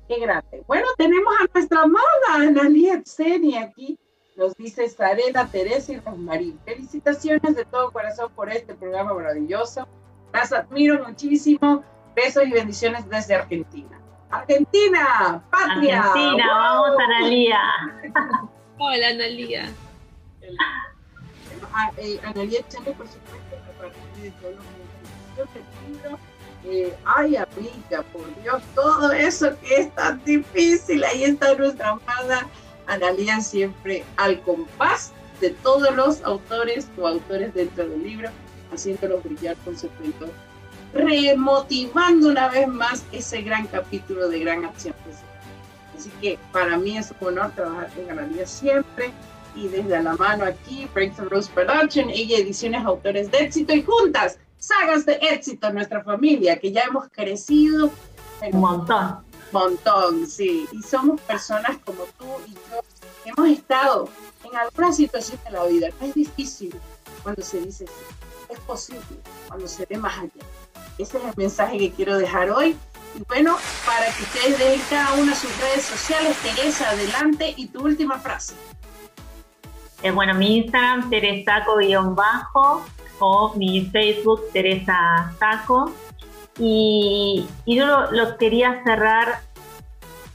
[0.09, 0.65] Qué grande.
[0.67, 2.05] Bueno, tenemos a nuestra amada
[2.35, 3.99] Analia Tseni aquí.
[4.37, 6.59] Nos dice Sarela, Teresa y Rosmarín.
[6.65, 9.87] Felicitaciones de todo corazón por este programa maravilloso.
[10.33, 11.85] Las admiro muchísimo.
[12.15, 14.01] Besos y bendiciones desde Argentina.
[14.31, 16.03] Argentina, patria.
[16.03, 17.59] Argentina, vamos Analia.
[18.79, 19.73] Hola Analia.
[21.97, 24.65] Eh, Analia Chale, por supuesto, a partir de todos los
[26.65, 31.03] eh, ay, aplica, por Dios, todo eso que es tan difícil.
[31.05, 32.47] Ahí está nuestra amada
[32.87, 38.31] Analia siempre al compás de todos los autores o autores dentro del libro
[38.73, 40.27] haciéndolo brillar con su cuento,
[40.93, 44.95] remotivando una vez más ese gran capítulo de gran acción.
[45.97, 49.13] Así que para mí es un honor trabajar con Ganadería siempre
[49.55, 54.39] y desde la mano aquí, Breakthrough Rose Production, ella Ediciones Autores de Éxito y juntas
[54.61, 57.91] sagas de éxito en nuestra familia, que ya hemos crecido.
[58.53, 59.19] Un montón.
[59.53, 60.69] Montón, sí.
[60.71, 62.81] Y somos personas como tú y yo.
[63.25, 64.09] Hemos estado
[64.45, 65.89] en alguna situación de la vida.
[66.01, 66.73] Es difícil
[67.23, 68.20] cuando se dice sí.
[68.51, 69.01] Es posible
[69.49, 70.45] cuando se ve más allá.
[70.99, 72.77] Ese es el mensaje que quiero dejar hoy.
[73.15, 77.83] Y bueno, para que ustedes den cada una sus redes sociales, Teresa, adelante y tu
[77.83, 78.55] última frase.
[80.03, 82.85] Eh, bueno, mi Instagram, teresaco-bajo,
[83.21, 85.93] o mi Facebook, Teresa Saco.
[86.59, 89.41] Y, yo lo, quería cerrar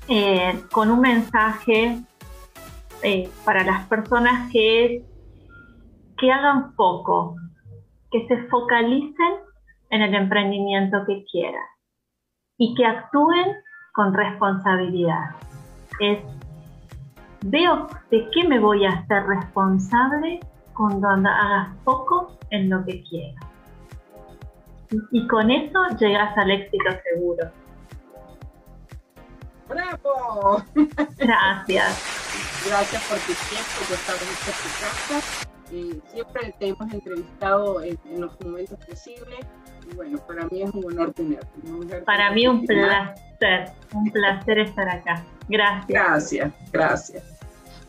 [0.08, 2.00] eh, con un mensaje
[3.02, 5.04] eh, para las personas que es
[6.18, 7.36] que hagan poco,
[8.16, 9.36] que se focalicen
[9.90, 11.66] en el emprendimiento que quieran
[12.58, 13.58] y que actúen
[13.94, 15.36] con responsabilidad.
[16.00, 16.20] Es,
[17.44, 20.40] veo de qué me voy a hacer responsable
[20.74, 23.44] cuando hagas poco en lo que quieras.
[25.12, 27.52] Y, con eso llegas al éxito seguro.
[29.68, 30.64] ¡Bravo!
[31.18, 32.66] Gracias.
[32.66, 38.40] Gracias por tu tiempo, por estar en tu Y siempre te hemos entrevistado en, los
[38.42, 39.40] momentos posibles.
[39.90, 41.48] Y bueno, para mí es un honor tenerte.
[42.06, 45.26] Para mí un placer, un placer estar acá.
[45.50, 45.88] Gracias.
[45.88, 47.24] Gracias, gracias.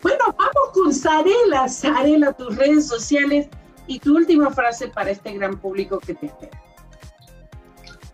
[0.03, 1.68] Bueno, vamos con Sarela.
[1.68, 3.49] Sarela, tus redes sociales
[3.87, 6.62] y tu última frase para este gran público que te espera.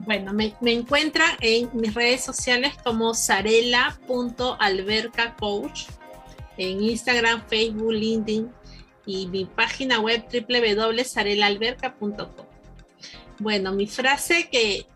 [0.01, 5.87] Bueno, me, me encuentran en mis redes sociales como sarela.albercacoach,
[6.57, 8.51] en Instagram, Facebook, LinkedIn
[9.07, 12.47] y mi página web www.sarelalberca.com.
[13.39, 14.87] Bueno, mi frase que,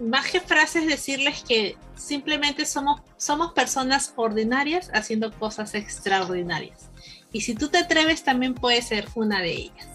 [0.00, 6.88] más que frases, decirles que simplemente somos, somos personas ordinarias haciendo cosas extraordinarias.
[7.32, 9.86] Y si tú te atreves, también puedes ser una de ellas.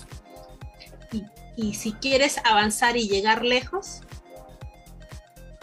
[1.57, 4.01] Y, si quieres avanzar y llegar lejos,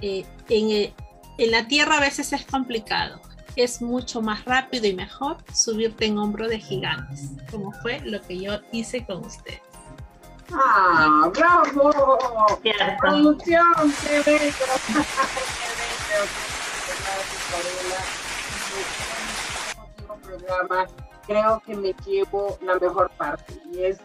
[0.00, 0.94] eh, en,
[1.38, 3.20] en la tierra a veces es complicado.
[3.56, 8.38] Es mucho más rápido y mejor subirte en hombro de gigantes, como fue lo que
[8.38, 9.60] yo hice con ustedes.
[10.52, 11.90] ¡Ah, bravo!
[13.00, 13.94] ¡Producción!
[14.02, 14.54] ¡Qué bello!
[20.22, 20.86] programa,
[21.26, 23.98] creo que me llevo la mejor parte y es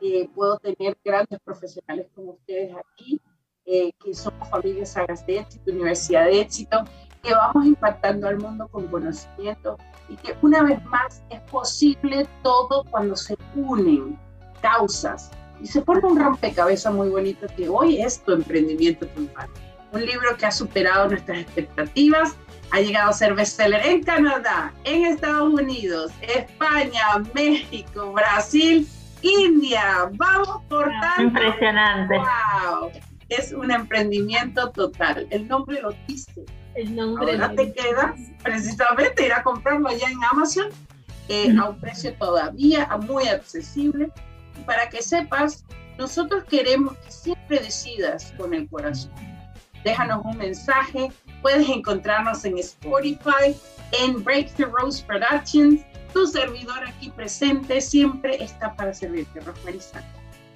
[0.00, 3.20] que puedo tener grandes profesionales como ustedes aquí,
[3.64, 6.84] eh, que somos familias sagas de éxito, universidad de éxito,
[7.22, 9.76] que vamos impactando al mundo con conocimiento
[10.08, 14.18] y que una vez más es posible todo cuando se unen
[14.60, 19.48] causas y se forma un rompecabezas muy bonito que hoy es tu emprendimiento triunfal.
[19.92, 22.36] Un libro que ha superado nuestras expectativas
[22.70, 28.86] ha llegado a ser bestseller en Canadá, en Estados Unidos, España, México, Brasil,
[29.22, 30.10] India.
[30.12, 31.22] Vamos por tanto.
[31.22, 32.18] Impresionante.
[32.18, 32.90] Wow.
[33.30, 35.26] Es un emprendimiento total.
[35.30, 36.44] El nombre lo dice.
[36.74, 40.68] El nombre Ahora te queda precisamente ir a comprarlo allá en Amazon
[41.28, 44.10] eh, a un precio todavía muy accesible.
[44.66, 45.64] Para que sepas,
[45.98, 49.12] nosotros queremos que siempre decidas con el corazón.
[49.84, 51.10] Déjanos un mensaje
[51.42, 53.54] Puedes encontrarnos en Spotify,
[54.00, 55.82] en Breakthrough Rose Productions.
[56.12, 59.78] Tu servidor aquí presente siempre está para servirte, Rosemary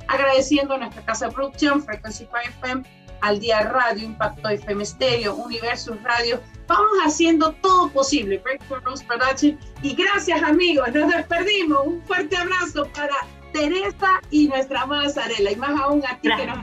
[0.09, 2.29] Agradeciendo a nuestra casa de producción, Frequency
[2.61, 2.83] FM,
[3.23, 6.41] al Día Radio, Impacto FM Stereo, Universo Radio.
[6.67, 9.59] Vamos haciendo todo posible, Breakthrough Rose Productions.
[9.83, 10.93] Y gracias, amigos.
[10.93, 11.87] Nos despedimos.
[11.87, 13.15] Un fuerte abrazo para
[13.53, 15.51] Teresa y nuestra amada Sarela.
[15.51, 16.59] Y más aún a ti que nos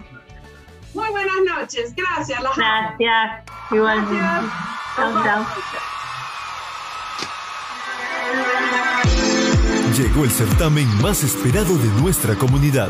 [0.93, 1.93] muy buenas noches.
[1.95, 2.39] Gracias.
[2.55, 3.43] Gracias.
[3.71, 4.15] Igualmente.
[9.95, 12.89] Llegó el certamen más esperado de nuestra comunidad.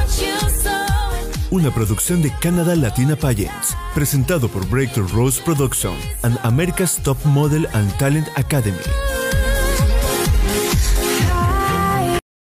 [1.51, 5.93] Una producción de Canada Latina Pageants, presentado por Breakthrough Rose Production
[6.23, 8.77] and America's Top Model and Talent Academy.